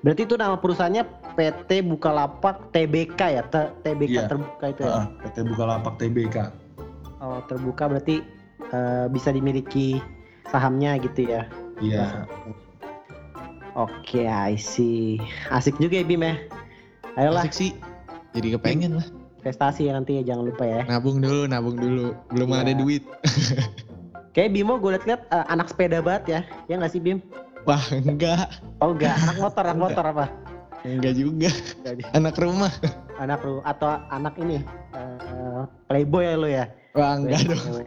berarti 0.00 0.22
itu 0.24 0.34
nama 0.36 0.56
perusahaannya 0.56 1.02
PT 1.34 1.70
Bukalapak 1.84 2.70
TBK 2.70 3.20
ya 3.20 3.42
T- 3.44 3.72
TBK 3.82 4.08
Iya. 4.14 4.24
terbuka 4.24 4.64
itu 4.70 4.80
ya 4.80 4.88
Heeh, 4.88 5.06
PT 5.20 5.36
Bukalapak 5.44 5.94
TBK. 5.98 6.36
oh 7.18 7.38
terbuka 7.44 7.84
berarti 7.90 8.16
eh, 8.72 9.06
bisa 9.10 9.28
dimiliki 9.30 10.00
sahamnya 10.48 10.96
gitu 10.96 11.26
ya 11.26 11.44
Iya. 11.76 12.24
Oke, 13.76 14.24
I 14.24 14.56
see. 14.56 15.20
Asik 15.52 15.76
juga 15.76 16.00
ya 16.00 16.06
Bim 16.06 16.24
ya. 16.24 16.40
Ayolah, 17.16 17.42
Asik 17.42 17.54
sih. 17.54 17.70
Jadi 18.32 18.52
kepengen 18.52 19.00
lah. 19.00 19.06
investasi 19.40 19.86
ya 19.86 19.94
nanti 19.94 20.18
ya 20.18 20.34
jangan 20.34 20.50
lupa 20.50 20.66
ya. 20.66 20.82
Nabung 20.84 21.22
dulu, 21.22 21.46
nabung 21.46 21.78
dulu. 21.78 22.12
Belum 22.28 22.50
Iya. 22.50 22.60
ada 22.60 22.72
duit. 22.74 23.02
Kayak 24.34 24.52
Bimo 24.52 24.76
gue 24.76 24.90
liat-liat 24.92 25.22
eh, 25.24 25.46
anak 25.46 25.70
sepeda 25.70 26.02
banget 26.02 26.24
ya. 26.28 26.40
Ya 26.66 26.74
nggak 26.76 26.92
sih 26.92 27.00
Bim? 27.00 27.22
Wah, 27.64 27.80
enggak. 27.90 28.50
Oh 28.78 28.92
enggak, 28.92 29.16
anak 29.16 29.36
motor, 29.44 29.64
anak 29.64 29.78
motor 29.80 30.04
apa? 30.04 30.26
Enggak 30.82 31.14
juga. 31.14 31.50
Anak 32.12 32.36
rumah. 32.36 32.68
anak 33.16 33.40
lu 33.40 33.64
atau 33.64 33.96
anak 34.10 34.36
ini 34.36 34.60
eh, 34.92 35.62
playboy 35.88 36.22
ya 36.22 36.34
lo 36.36 36.48
ya? 36.50 36.64
Wah, 36.92 37.16
enggak 37.16 37.48
dong. 37.48 37.64
Wah. 37.70 37.86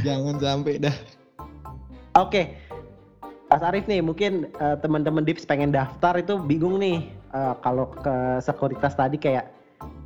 Jangan 0.06 0.36
sampai 0.38 0.78
dah. 0.78 0.94
Oke, 2.12 2.54
Mas 3.48 3.62
Arif 3.62 3.88
nih 3.88 3.98
mungkin 3.98 4.46
eh, 4.52 4.76
teman-teman 4.78 5.24
Dips 5.24 5.42
pengen 5.42 5.72
daftar 5.72 6.14
itu 6.14 6.38
bingung 6.38 6.78
nih 6.78 7.08
eh, 7.34 7.54
kalau 7.62 7.90
ke 7.90 8.38
sekuritas 8.42 8.94
tadi 8.94 9.16
kayak 9.16 9.50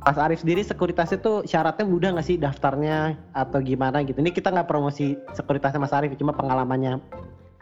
Mas 0.05 0.21
Arif 0.21 0.45
sendiri 0.45 0.61
sekuritas 0.61 1.09
itu 1.11 1.41
syaratnya 1.49 1.83
mudah 1.83 2.13
nggak 2.15 2.27
sih 2.29 2.37
daftarnya 2.37 3.17
atau 3.33 3.57
gimana 3.59 4.05
gitu? 4.05 4.21
Ini 4.21 4.31
kita 4.31 4.53
nggak 4.53 4.69
promosi 4.69 5.17
sekuritasnya 5.33 5.81
Mas 5.81 5.95
Arif, 5.97 6.13
cuma 6.15 6.31
pengalamannya 6.31 7.01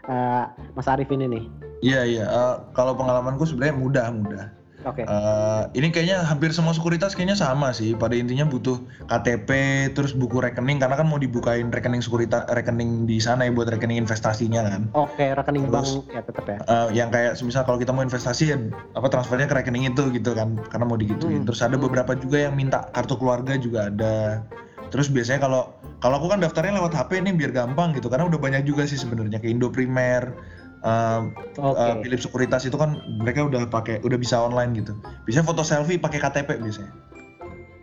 eh, 0.06 0.44
Mas 0.76 0.86
Arif 0.86 1.08
ini 1.08 1.26
nih. 1.26 1.44
Iya 1.80 2.00
iya. 2.04 2.24
Eh, 2.28 2.54
kalau 2.76 2.92
pengalamanku 2.94 3.48
sebenarnya 3.48 3.76
mudah 3.76 4.06
mudah. 4.12 4.44
Oke. 4.84 5.02
Eh, 5.08 5.62
ini 5.80 5.88
kayaknya 5.88 6.20
hampir 6.28 6.52
semua 6.52 6.76
sekuritas 6.76 7.16
kayaknya 7.16 7.40
sama 7.40 7.72
sih. 7.72 7.96
Pada 7.96 8.12
intinya 8.12 8.44
butuh 8.44 8.80
KTP, 9.08 9.50
terus 9.96 10.12
buku 10.12 10.44
rekening 10.44 10.76
karena 10.76 11.00
kan 11.00 11.08
mau 11.08 11.16
dibukain 11.16 11.72
rekening 11.72 12.04
sekuritas, 12.04 12.44
rekening 12.52 13.08
di 13.08 13.16
sana 13.18 13.48
ya 13.48 13.52
buat 13.56 13.72
rekening 13.72 14.04
investasinya 14.04 14.60
kan. 14.68 14.82
Oke, 14.92 15.32
rekening 15.32 15.72
Terus- 15.72 16.04
bank 16.04 16.12
ya 16.12 16.20
tetap 16.20 16.44
ya. 16.44 16.58
Eh, 16.60 16.88
yang 16.92 17.08
kayak 17.08 17.40
semisal 17.40 17.64
kalau 17.64 17.80
kita 17.80 17.96
mau 17.96 18.04
investasi 18.04 18.44
ya 18.52 18.56
apa 18.92 19.08
transfernya 19.08 19.48
ke 19.48 19.56
rekening 19.56 19.88
itu 19.88 20.12
gitu 20.12 20.36
kan, 20.36 20.60
karena 20.68 20.84
mau 20.84 21.00
digituin. 21.00 21.42
Hmm. 21.42 21.46
Terus 21.48 21.60
ada 21.64 21.80
beberapa 21.80 22.12
juga 22.12 22.44
yang 22.44 22.52
minta 22.52 22.84
kartu 22.92 23.16
keluarga 23.16 23.56
juga 23.56 23.88
ada. 23.88 24.44
Terus 24.92 25.08
biasanya 25.10 25.42
kalau 25.42 25.74
kalau 25.98 26.20
aku 26.20 26.28
kan 26.28 26.38
daftarnya 26.38 26.76
lewat 26.76 26.92
HP 26.92 27.24
nih 27.24 27.32
biar 27.32 27.50
gampang 27.56 27.96
gitu, 27.96 28.12
karena 28.12 28.28
udah 28.28 28.36
banyak 28.36 28.68
juga 28.68 28.84
sih 28.84 29.00
sebenarnya 29.00 29.40
ke 29.40 29.48
Indo 29.48 29.72
Primer. 29.72 30.36
Eh, 30.84 31.20
Oke. 31.58 31.80
uh, 31.80 31.96
Philip 32.04 32.20
Sekuritas 32.20 32.62
itu 32.68 32.76
kan 32.76 33.00
mereka 33.08 33.48
udah 33.48 33.64
pakai 33.66 34.04
udah 34.04 34.18
bisa 34.20 34.36
online 34.38 34.76
gitu. 34.76 34.92
Biasanya 35.24 35.46
foto 35.48 35.64
selfie 35.64 35.96
pakai 35.96 36.20
KTP 36.20 36.60
biasanya. 36.60 36.92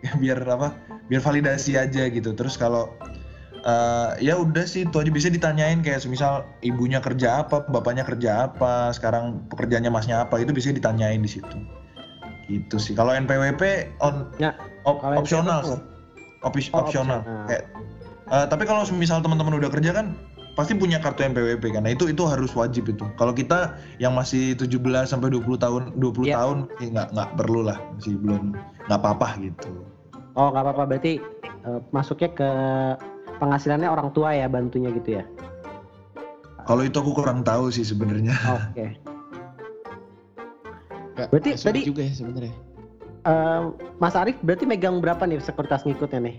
Ya, 0.02 0.18
biar 0.18 0.42
apa? 0.50 0.74
Biar 1.06 1.22
validasi 1.22 1.78
aja 1.78 2.10
gitu. 2.10 2.34
Terus 2.34 2.58
kalau 2.58 2.90
uh, 3.62 4.18
ya 4.18 4.34
udah 4.34 4.66
sih 4.66 4.82
itu 4.82 4.96
aja 4.98 5.10
bisa 5.14 5.30
ditanyain 5.30 5.78
kayak 5.78 6.02
semisal 6.02 6.42
ibunya 6.58 6.98
kerja 6.98 7.46
apa, 7.46 7.62
bapaknya 7.70 8.02
kerja 8.02 8.50
apa, 8.50 8.90
sekarang 8.90 9.46
pekerjaannya 9.46 9.94
masnya 9.94 10.26
apa 10.26 10.42
itu 10.42 10.50
bisa 10.50 10.74
ditanyain 10.74 11.22
di 11.22 11.30
situ. 11.30 11.54
Gitu 12.50 12.76
sih. 12.82 12.98
Kalau 12.98 13.14
NPWP 13.14 13.94
on 14.02 14.26
Ya, 14.42 14.58
op- 14.82 15.02
opsional. 15.06 15.62
Opis- 16.42 16.74
Oh, 16.74 16.82
opsional. 16.82 17.22
opsional. 17.22 17.46
Kayak, 17.46 17.62
uh, 18.26 18.46
tapi 18.50 18.66
kalau 18.66 18.82
misal 18.98 19.22
teman-teman 19.22 19.54
udah 19.62 19.70
kerja 19.70 19.94
kan 19.94 20.18
pasti 20.52 20.72
punya 20.72 20.98
kartu 20.98 21.24
NPWP 21.24 21.72
kan. 21.72 21.82
Nah, 21.82 21.92
itu 21.92 22.06
itu 22.06 22.22
harus 22.22 22.52
wajib 22.52 22.84
itu. 22.86 23.04
Kalau 23.16 23.32
kita 23.32 23.72
yang 23.96 24.12
masih 24.12 24.52
17 24.54 24.68
sampai 25.06 25.28
20 25.28 25.56
tahun 25.56 25.82
20 25.96 26.28
Iya. 26.28 26.36
tahun 26.38 26.58
ya 26.76 26.86
nggak 26.90 27.08
nggak 27.10 27.30
perlu 27.36 27.60
lah, 27.64 27.78
masih 27.92 28.14
belum 28.18 28.52
nggak 28.86 28.98
apa-apa 28.98 29.28
gitu. 29.40 29.70
Oh 30.32 30.48
nggak 30.48 30.62
apa-apa 30.62 30.82
berarti 30.86 31.12
eh, 31.62 31.80
masuknya 31.90 32.30
ke 32.30 32.50
penghasilannya 33.38 33.86
orang 33.86 34.10
tua 34.10 34.32
ya 34.32 34.46
bantunya 34.46 34.92
gitu 34.92 35.18
ya. 35.18 35.24
Kalau 36.62 36.82
itu 36.82 36.94
aku 36.94 37.10
kurang 37.12 37.42
tahu 37.42 37.68
sih 37.68 37.82
sebenarnya. 37.82 38.34
Oke. 38.70 38.86
Nggak- 41.12 41.28
Berarti 41.28 41.50
tadi- 41.56 41.84
juga 41.84 42.02
ya 42.02 42.12
sebenarnya. 42.12 42.54
Eh, 43.22 43.62
Mas 43.96 44.18
Arif 44.18 44.34
berarti 44.42 44.66
megang 44.66 44.98
berapa 44.98 45.22
nih 45.22 45.38
sekuritas 45.38 45.82
ngikutnya 45.82 46.20
nih? 46.20 46.36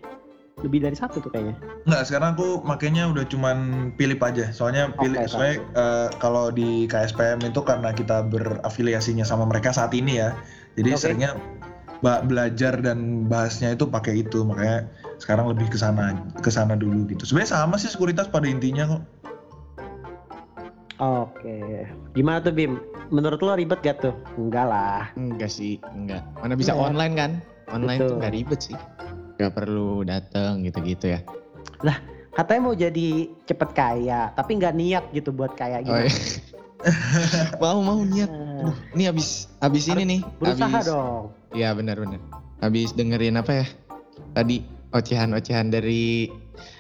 Lebih 0.62 0.86
dari 0.86 0.94
satu 0.94 1.18
tuh 1.18 1.34
kayaknya. 1.34 1.58
Nggak, 1.90 2.04
sekarang 2.06 2.30
aku 2.38 2.62
makanya 2.62 3.10
udah 3.10 3.26
cuman 3.26 3.58
Philip 3.98 4.22
aja. 4.22 4.54
Soalnya 4.54 4.94
Philip 5.02 5.26
Oke, 5.26 5.32
soalnya 5.34 5.56
eh, 5.74 6.08
kalau 6.22 6.54
di 6.54 6.86
KSPM 6.86 7.42
itu 7.42 7.60
karena 7.66 7.90
kita 7.90 8.22
berafiliasinya 8.30 9.26
sama 9.26 9.50
mereka 9.50 9.74
saat 9.74 9.92
ini 9.98 10.22
ya. 10.22 10.38
Jadi 10.78 10.90
Oke. 10.94 11.02
seringnya 11.02 11.34
ba- 12.06 12.22
belajar 12.22 12.78
dan 12.80 13.26
bahasnya 13.26 13.74
itu 13.74 13.90
pakai 13.90 14.22
itu 14.22 14.46
makanya 14.46 14.86
sekarang 15.18 15.50
lebih 15.50 15.72
ke 15.74 15.78
sana 15.80 16.22
ke 16.40 16.54
sana 16.54 16.78
dulu 16.78 17.10
gitu. 17.10 17.26
Sebenarnya 17.26 17.58
sama 17.58 17.76
sih 17.82 17.90
sekuritas 17.90 18.30
pada 18.30 18.46
intinya 18.46 18.86
kok. 18.86 19.04
Oke. 21.02 21.90
Gimana 22.14 22.40
tuh 22.40 22.54
Bim? 22.54 22.78
Menurut 23.10 23.42
lo 23.42 23.58
ribet 23.58 23.82
gak 23.84 24.00
tuh? 24.00 24.16
Enggak 24.38 24.70
lah. 24.70 25.12
Enggak 25.18 25.50
sih, 25.52 25.82
enggak. 25.92 26.24
Mana 26.40 26.54
bisa 26.56 26.72
Enggak. 26.72 26.88
online 26.94 27.14
kan? 27.18 27.32
Online 27.74 28.00
Betul. 28.00 28.08
tuh 28.08 28.16
nggak 28.22 28.34
ribet 28.38 28.60
sih. 28.62 28.78
Gak 29.38 29.54
perlu 29.54 30.06
datang 30.06 30.62
gitu-gitu 30.62 31.14
ya. 31.14 31.20
Katanya 32.34 32.62
mau 32.66 32.74
jadi 32.74 33.30
cepet 33.46 33.70
kaya, 33.78 34.34
tapi 34.34 34.58
nggak 34.58 34.74
niat 34.74 35.04
gitu 35.14 35.30
buat 35.30 35.54
kaya 35.54 35.86
Oh, 35.86 35.86
gimana? 35.86 36.10
iya. 36.10 36.18
mau 37.62 37.78
mau 37.86 38.02
niat. 38.02 38.26
Eh, 38.26 38.62
Aduh, 38.66 38.78
ini 38.98 39.04
habis 39.06 39.46
habis 39.62 39.86
ini 39.86 40.04
nih. 40.04 40.22
berusaha 40.42 40.66
habis, 40.66 40.90
dong. 40.90 41.30
Iya 41.54 41.70
benar-benar. 41.78 42.18
Habis 42.58 42.90
dengerin 42.98 43.38
apa 43.38 43.62
ya? 43.62 43.66
Tadi 44.34 44.66
ocehan-ocehan 44.98 45.70
dari 45.70 46.26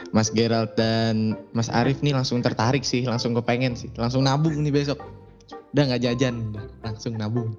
Mas 0.09 0.33
Gerald 0.33 0.73
dan 0.73 1.37
Mas 1.53 1.69
Arif 1.69 2.01
nih 2.01 2.17
langsung 2.17 2.41
tertarik 2.41 2.81
sih, 2.81 3.05
langsung 3.05 3.37
kepengen 3.37 3.77
sih, 3.77 3.93
langsung 3.93 4.25
nabung 4.25 4.57
nih 4.57 4.73
besok. 4.73 4.97
Udah 5.77 5.93
nggak 5.93 6.01
jajan, 6.01 6.49
udah 6.49 6.65
langsung 6.81 7.13
nabung 7.13 7.53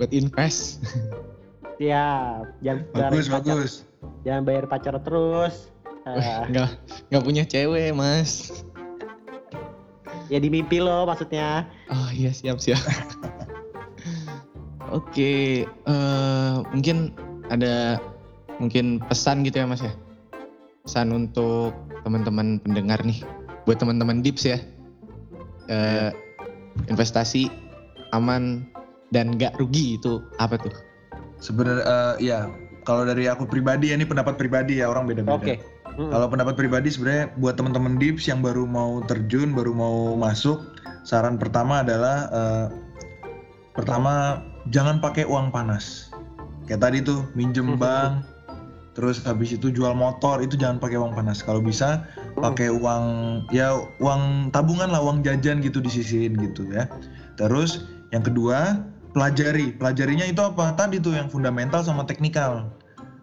buat 0.00 0.08
invest. 0.16 0.80
Ya, 1.76 2.06
jangan 2.62 2.80
Bagus 2.92 3.26
bayar 3.26 3.34
pacar, 3.34 3.54
bagus. 3.56 3.72
jangan 4.22 4.42
bayar 4.44 4.64
pacar 4.66 4.94
terus. 5.00 5.54
Eh, 6.04 6.42
Nggak 6.48 6.68
nggak 7.08 7.24
punya 7.24 7.42
cewek 7.42 7.90
mas. 7.90 8.62
ya 10.28 10.38
di 10.38 10.48
mimpi 10.48 10.78
lo 10.78 11.04
maksudnya. 11.04 11.68
Oh 11.88 12.08
iya 12.10 12.30
siap 12.30 12.56
siap. 12.58 12.80
Oke, 14.92 15.64
eh, 15.66 16.54
mungkin 16.70 17.10
ada 17.50 17.98
mungkin 18.56 19.02
pesan 19.02 19.42
gitu 19.42 19.58
ya 19.58 19.66
mas 19.66 19.82
ya. 19.82 19.90
Pesan 20.84 21.10
untuk 21.10 21.72
teman-teman 22.04 22.60
pendengar 22.60 23.00
nih, 23.02 23.24
buat 23.64 23.80
teman-teman 23.80 24.20
Dips 24.22 24.44
ya. 24.44 24.60
Eh, 25.66 26.12
investasi 26.86 27.48
aman 28.12 28.62
dan 29.10 29.34
gak 29.34 29.56
rugi 29.56 29.96
itu 29.96 30.20
apa 30.36 30.60
tuh? 30.60 30.72
Sebenarnya 31.40 31.84
eh, 31.84 32.14
ya 32.22 32.38
kalau 32.84 33.08
dari 33.08 33.26
aku 33.26 33.48
pribadi 33.48 33.90
ya 33.90 33.96
ini 33.96 34.04
pendapat 34.04 34.36
pribadi 34.36 34.84
ya 34.84 34.92
orang 34.92 35.08
beda-beda. 35.08 35.34
Oke. 35.40 35.54
Mm. 35.94 36.10
Kalau 36.10 36.26
pendapat 36.26 36.54
pribadi 36.58 36.88
sebenarnya 36.90 37.30
buat 37.38 37.54
teman-teman 37.54 37.96
dips 37.96 38.26
yang 38.26 38.42
baru 38.42 38.66
mau 38.66 39.00
terjun, 39.06 39.54
baru 39.54 39.72
mau 39.72 40.18
masuk, 40.18 40.60
saran 41.06 41.38
pertama 41.40 41.86
adalah 41.86 42.28
eh, 42.30 42.66
pertama 43.72 44.44
jangan 44.70 44.98
pakai 45.00 45.24
uang 45.24 45.54
panas. 45.54 46.10
Kayak 46.64 46.80
tadi 46.80 46.98
tuh 47.04 47.28
minjem 47.36 47.76
bank, 47.76 48.24
terus 48.96 49.20
habis 49.28 49.52
itu 49.52 49.68
jual 49.68 49.92
motor 49.92 50.40
itu 50.40 50.56
jangan 50.56 50.80
pakai 50.80 50.96
uang 50.96 51.12
panas. 51.12 51.44
Kalau 51.44 51.60
bisa 51.60 52.08
pakai 52.40 52.72
uang 52.72 53.04
ya 53.52 53.84
uang 54.00 54.48
tabungan 54.48 54.88
lah, 54.88 55.04
uang 55.04 55.20
jajan 55.20 55.60
gitu 55.60 55.84
disisihin 55.84 56.34
gitu 56.40 56.64
ya. 56.72 56.88
Terus 57.36 57.84
yang 58.16 58.24
kedua 58.24 58.80
pelajari, 59.14 59.72
pelajarinya 59.78 60.26
itu 60.26 60.42
apa? 60.42 60.74
Tadi 60.74 60.98
tuh 60.98 61.14
yang 61.14 61.30
fundamental 61.30 61.86
sama 61.86 62.02
teknikal. 62.02 62.68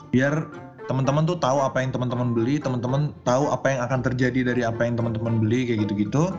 Biar 0.09 0.47
teman-teman 0.87 1.27
tuh 1.27 1.37
tahu 1.37 1.59
apa 1.59 1.83
yang 1.83 1.91
teman-teman 1.91 2.31
beli, 2.31 2.57
teman-teman 2.57 3.11
tahu 3.27 3.51
apa 3.51 3.75
yang 3.75 3.81
akan 3.85 3.99
terjadi 4.01 4.55
dari 4.55 4.63
apa 4.63 4.87
yang 4.87 4.95
teman-teman 4.95 5.37
beli 5.43 5.67
kayak 5.67 5.85
gitu-gitu. 5.85 6.31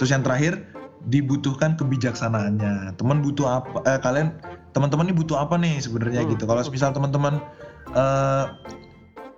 Terus 0.00 0.10
yang 0.10 0.24
terakhir 0.24 0.64
dibutuhkan 1.06 1.76
kebijaksanaannya. 1.76 2.96
Teman 2.96 3.20
butuh 3.20 3.60
apa? 3.60 3.84
Eh, 3.84 4.00
kalian 4.00 4.32
teman-teman 4.72 5.12
ini 5.12 5.14
butuh 5.14 5.36
apa 5.38 5.54
nih 5.60 5.78
sebenarnya 5.84 6.24
Hmm. 6.24 6.32
gitu. 6.34 6.44
Kalau 6.48 6.60
misal 6.72 6.90
teman-teman 6.96 7.38
eh, 7.94 8.44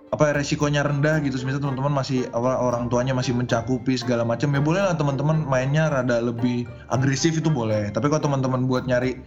apa 0.07 0.23
ya, 0.31 0.33
resikonya 0.39 0.87
rendah 0.87 1.19
gitu, 1.19 1.35
misal 1.43 1.59
teman-teman 1.59 1.91
masih 1.91 2.31
orang 2.31 2.87
tuanya 2.87 3.11
masih 3.11 3.35
mencakupi 3.35 3.99
segala 3.99 4.23
macam 4.23 4.47
ya 4.55 4.63
boleh 4.63 4.79
lah 4.79 4.95
teman-teman 4.95 5.43
mainnya 5.43 5.91
rada 5.91 6.23
lebih 6.23 6.63
agresif 6.87 7.35
itu 7.35 7.51
boleh. 7.51 7.91
Tapi 7.91 8.07
kalau 8.07 8.23
teman-teman 8.23 8.65
buat 8.71 8.87
nyari 8.87 9.19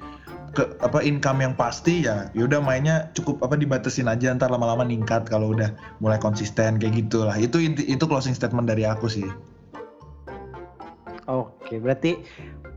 ke 0.50 0.66
apa 0.82 0.98
income 1.00 1.40
yang 1.40 1.54
pasti 1.54 2.02
ya 2.04 2.26
yaudah 2.34 2.58
mainnya 2.58 3.06
cukup 3.14 3.38
apa 3.46 3.54
dibatasin 3.54 4.10
aja 4.10 4.34
ntar 4.34 4.50
lama-lama 4.50 4.82
ningkat 4.82 5.22
kalau 5.26 5.54
udah 5.54 5.70
mulai 6.02 6.18
konsisten 6.18 6.74
kayak 6.76 7.06
gitulah 7.06 7.38
itu 7.38 7.62
inti 7.62 7.86
itu 7.86 8.02
closing 8.04 8.34
statement 8.34 8.66
dari 8.66 8.82
aku 8.82 9.06
sih 9.06 9.26
Oke, 11.30 11.78
berarti 11.78 12.18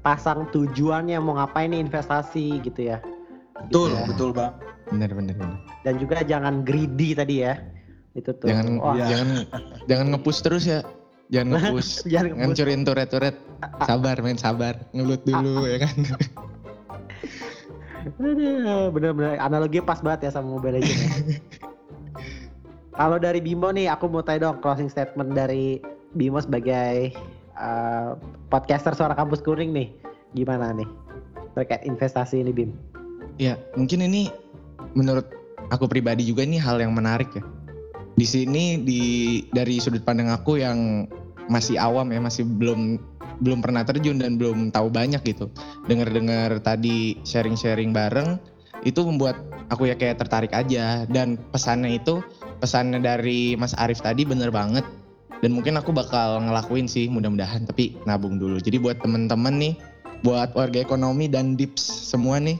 pasang 0.06 0.46
tujuannya 0.54 1.18
mau 1.18 1.34
ngapain 1.34 1.74
nih 1.74 1.82
investasi 1.82 2.62
gitu 2.62 2.94
ya. 2.94 3.02
betul 3.66 3.90
Ya. 3.90 4.06
betul 4.06 4.30
bang 4.30 4.54
Bener 4.94 5.10
bener 5.10 5.34
bener. 5.34 5.58
Dan 5.82 5.98
juga 5.98 6.22
jangan 6.22 6.62
greedy 6.62 7.18
tadi 7.18 7.42
ya. 7.42 7.58
Itu 8.14 8.30
tuh. 8.38 8.46
Jangan 8.46 8.78
Wah, 8.78 8.94
iya. 8.94 9.06
jangan 9.10 9.30
jangan 9.90 10.06
ngepush 10.14 10.40
terus 10.46 10.64
ya. 10.70 10.86
Jangan 11.34 11.50
ngepush. 11.58 12.06
jangan 12.06 12.30
ngebut. 12.30 12.46
ngancurin 12.46 12.82
turet-turet. 12.86 13.36
Sabar 13.82 14.22
main 14.22 14.38
sabar. 14.38 14.78
Ngelut 14.94 15.26
dulu 15.26 15.66
ya 15.66 15.82
kan. 15.82 15.96
Bener-bener 18.20 19.40
analogi 19.40 19.80
pas 19.80 20.00
banget 20.04 20.30
ya 20.30 20.32
sama 20.36 20.60
Mobile 20.60 20.80
Legends. 20.80 21.02
ya. 21.02 21.40
Kalau 23.00 23.18
dari 23.18 23.42
Bimo 23.42 23.74
nih, 23.74 23.90
aku 23.90 24.06
mau 24.06 24.22
tanya 24.22 24.54
dong 24.54 24.62
closing 24.62 24.86
statement 24.86 25.34
dari 25.34 25.82
Bimo 26.14 26.38
sebagai 26.38 27.10
eh, 27.58 28.10
podcaster 28.54 28.94
suara 28.94 29.18
kampus 29.18 29.42
kuning 29.42 29.74
nih. 29.74 29.90
Gimana 30.38 30.74
nih 30.78 30.86
terkait 31.54 31.86
investasi 31.86 32.42
ini 32.42 32.54
Bim? 32.54 32.70
Ya, 33.42 33.58
mungkin 33.78 34.06
ini 34.06 34.30
menurut 34.94 35.26
aku 35.74 35.90
pribadi 35.90 36.26
juga 36.26 36.46
ini 36.46 36.62
hal 36.62 36.82
yang 36.82 36.94
menarik 36.94 37.30
ya. 37.34 37.44
Di 38.14 38.30
sini 38.30 38.78
di 38.78 39.02
dari 39.50 39.82
sudut 39.82 40.06
pandang 40.06 40.30
aku 40.30 40.62
yang 40.62 41.10
masih 41.50 41.82
awam 41.82 42.14
ya, 42.14 42.22
masih 42.22 42.46
belum 42.46 43.02
belum 43.44 43.60
pernah 43.60 43.84
terjun 43.84 44.18
dan 44.18 44.40
belum 44.40 44.72
tahu 44.72 44.88
banyak 44.88 45.20
gitu. 45.28 45.52
Dengar-dengar 45.86 46.64
tadi 46.64 47.20
sharing-sharing 47.28 47.92
bareng 47.92 48.40
itu 48.88 49.00
membuat 49.04 49.38
aku 49.72 49.92
ya 49.92 49.96
kayak 49.96 50.24
tertarik 50.24 50.52
aja 50.56 51.08
dan 51.08 51.40
pesannya 51.52 52.00
itu 52.00 52.20
pesannya 52.60 53.00
dari 53.04 53.56
Mas 53.60 53.76
Arif 53.76 54.04
tadi 54.04 54.24
bener 54.28 54.52
banget 54.52 54.84
dan 55.40 55.52
mungkin 55.56 55.76
aku 55.76 55.92
bakal 55.92 56.40
ngelakuin 56.40 56.88
sih 56.88 57.12
mudah-mudahan 57.12 57.68
tapi 57.68 58.00
nabung 58.08 58.40
dulu. 58.40 58.60
Jadi 58.64 58.80
buat 58.80 59.04
temen-temen 59.04 59.56
nih, 59.60 59.74
buat 60.24 60.56
warga 60.56 60.80
ekonomi 60.80 61.28
dan 61.28 61.60
dips 61.60 61.84
semua 61.84 62.40
nih 62.40 62.56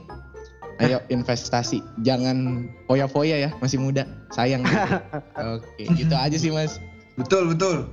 Ayo 0.82 0.98
investasi, 1.06 1.78
jangan 2.02 2.66
foya-foya 2.90 3.46
ya, 3.46 3.50
masih 3.62 3.78
muda, 3.78 4.10
sayang. 4.34 4.66
gitu. 4.66 4.90
Oke, 5.54 5.82
gitu 5.94 6.14
aja 6.18 6.34
sih 6.34 6.50
mas. 6.50 6.82
betul 7.14 7.46
betul 7.54 7.86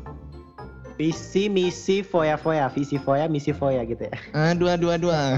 Visi 1.00 1.48
misi 1.48 2.02
foya 2.02 2.36
foya, 2.38 2.68
visi 2.70 2.98
foya 3.00 3.26
misi 3.26 3.52
foya 3.52 3.82
gitu 3.84 4.06
ya. 4.06 4.16
Aduh, 4.54 4.70
aduh, 4.70 4.94
aduh. 4.94 5.12
ah. 5.12 5.36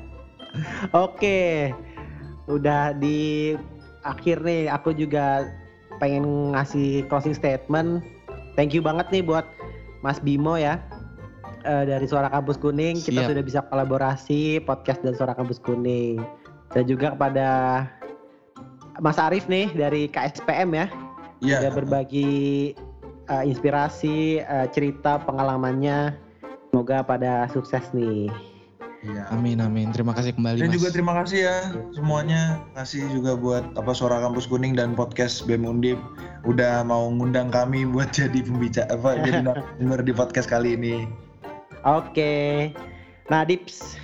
Oke, 1.06 1.70
udah 2.50 2.92
di 2.96 3.54
akhir 4.02 4.42
nih 4.42 4.66
aku 4.66 4.90
juga 4.96 5.46
pengen 6.02 6.56
ngasih 6.56 7.06
closing 7.06 7.36
statement. 7.36 8.02
Thank 8.58 8.74
you 8.74 8.82
banget 8.82 9.06
nih 9.14 9.22
buat 9.22 9.46
Mas 10.02 10.18
Bimo 10.18 10.56
ya 10.56 10.80
Eh, 11.60 11.84
dari 11.84 12.08
Suara 12.08 12.32
Kampus 12.32 12.56
Kuning. 12.56 12.96
Kita 13.04 13.20
Siap. 13.20 13.30
sudah 13.36 13.44
bisa 13.44 13.60
kolaborasi 13.68 14.64
podcast 14.64 15.04
dan 15.04 15.12
Suara 15.12 15.36
Kampus 15.36 15.60
Kuning. 15.60 16.16
Dan 16.72 16.88
juga 16.88 17.12
kepada 17.12 17.48
Mas 18.96 19.20
Arif 19.20 19.44
nih 19.44 19.68
dari 19.76 20.08
KSPM 20.08 20.72
ya, 20.72 20.86
Iya. 21.44 21.56
udah 21.60 21.72
berbagi 21.76 22.72
eh, 23.30 23.44
inspirasi, 23.46 24.42
eh, 24.42 24.66
cerita 24.74 25.22
pengalamannya. 25.22 26.18
Semoga 26.70 27.02
pada 27.02 27.46
sukses 27.50 27.82
nih. 27.94 28.30
Iya. 29.00 29.32
Amin, 29.32 29.64
amin. 29.64 29.96
Terima 29.96 30.12
kasih 30.12 30.36
kembali 30.36 30.60
Dan 30.60 30.68
mas. 30.68 30.76
juga 30.76 30.88
terima 30.92 31.12
kasih 31.16 31.48
ya 31.48 31.58
semuanya. 31.96 32.60
Kasih 32.76 33.08
juga 33.16 33.32
buat 33.32 33.64
apa 33.80 33.96
Suara 33.96 34.20
Kampus 34.20 34.44
Kuning 34.44 34.76
dan 34.76 34.92
podcast 34.92 35.48
BEM 35.48 35.64
Undip 35.64 35.96
udah 36.44 36.84
mau 36.84 37.08
ngundang 37.08 37.48
kami 37.48 37.88
buat 37.88 38.12
jadi 38.18 38.44
pembicara 38.44 38.92
apa 38.92 39.24
jadi 39.24 39.40
narasumber 39.48 40.00
di 40.04 40.12
podcast 40.12 40.48
kali 40.52 40.76
ini. 40.76 41.08
Oke. 41.88 42.70
Nah, 43.32 43.48
Dips 43.48 43.96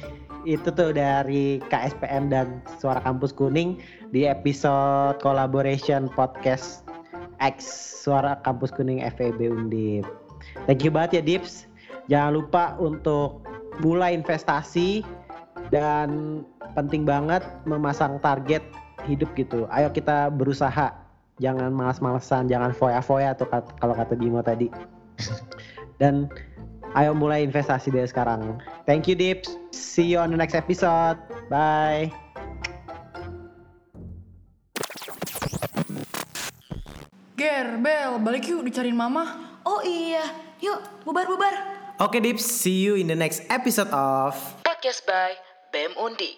itu 0.48 0.70
tuh 0.72 0.94
dari 0.96 1.60
KSPM 1.68 2.32
dan 2.32 2.62
Suara 2.78 3.02
Kampus 3.02 3.34
Kuning 3.36 3.82
di 4.14 4.24
episode 4.24 5.18
collaboration 5.20 6.08
podcast 6.14 6.85
X 7.40 7.64
Suara 8.04 8.38
Kampus 8.42 8.72
Kuning 8.74 9.02
FEB 9.02 9.50
Undip. 9.50 10.06
Thank 10.64 10.86
you 10.86 10.92
banget 10.94 11.20
ya 11.20 11.22
Dips. 11.22 11.66
Jangan 12.06 12.32
lupa 12.38 12.64
untuk 12.78 13.42
mulai 13.82 14.14
investasi 14.14 15.02
dan 15.74 16.40
penting 16.78 17.02
banget 17.02 17.42
memasang 17.66 18.22
target 18.22 18.62
hidup 19.04 19.30
gitu. 19.34 19.66
Ayo 19.72 19.90
kita 19.90 20.30
berusaha. 20.30 20.94
Jangan 21.36 21.68
malas-malesan, 21.68 22.48
jangan 22.48 22.72
foya-foya 22.72 23.36
kat- 23.36 23.72
kalau 23.76 23.92
kata 23.92 24.16
Bimo 24.16 24.40
tadi. 24.40 24.72
Dan 26.00 26.32
ayo 26.96 27.12
mulai 27.12 27.44
investasi 27.44 27.92
dari 27.92 28.08
sekarang. 28.08 28.56
Thank 28.88 29.04
you 29.04 29.16
Dips. 29.18 29.52
See 29.76 30.08
you 30.08 30.16
on 30.16 30.32
the 30.32 30.38
next 30.40 30.56
episode. 30.56 31.20
Bye. 31.52 32.25
Ger, 37.46 37.78
Bel, 37.78 38.18
balik 38.26 38.50
yuk 38.50 38.66
dicariin 38.66 38.98
mama. 38.98 39.22
Oh 39.62 39.78
iya, 39.78 40.34
yuk 40.58 40.82
bubar-bubar. 41.06 41.54
Oke 42.02 42.18
Dips, 42.18 42.42
see 42.42 42.82
you 42.82 42.98
in 42.98 43.06
the 43.06 43.14
next 43.14 43.46
episode 43.46 43.86
of 43.94 44.34
Podcast 44.66 45.06
by 45.06 45.30
BEM 45.70 45.94
Undi. 45.94 46.34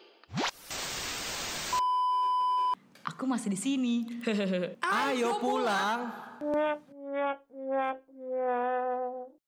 Aku 3.08 3.24
masih 3.24 3.48
di 3.48 3.56
sini. 3.56 4.04
Ayo 5.08 5.40
pulang. 5.40 6.12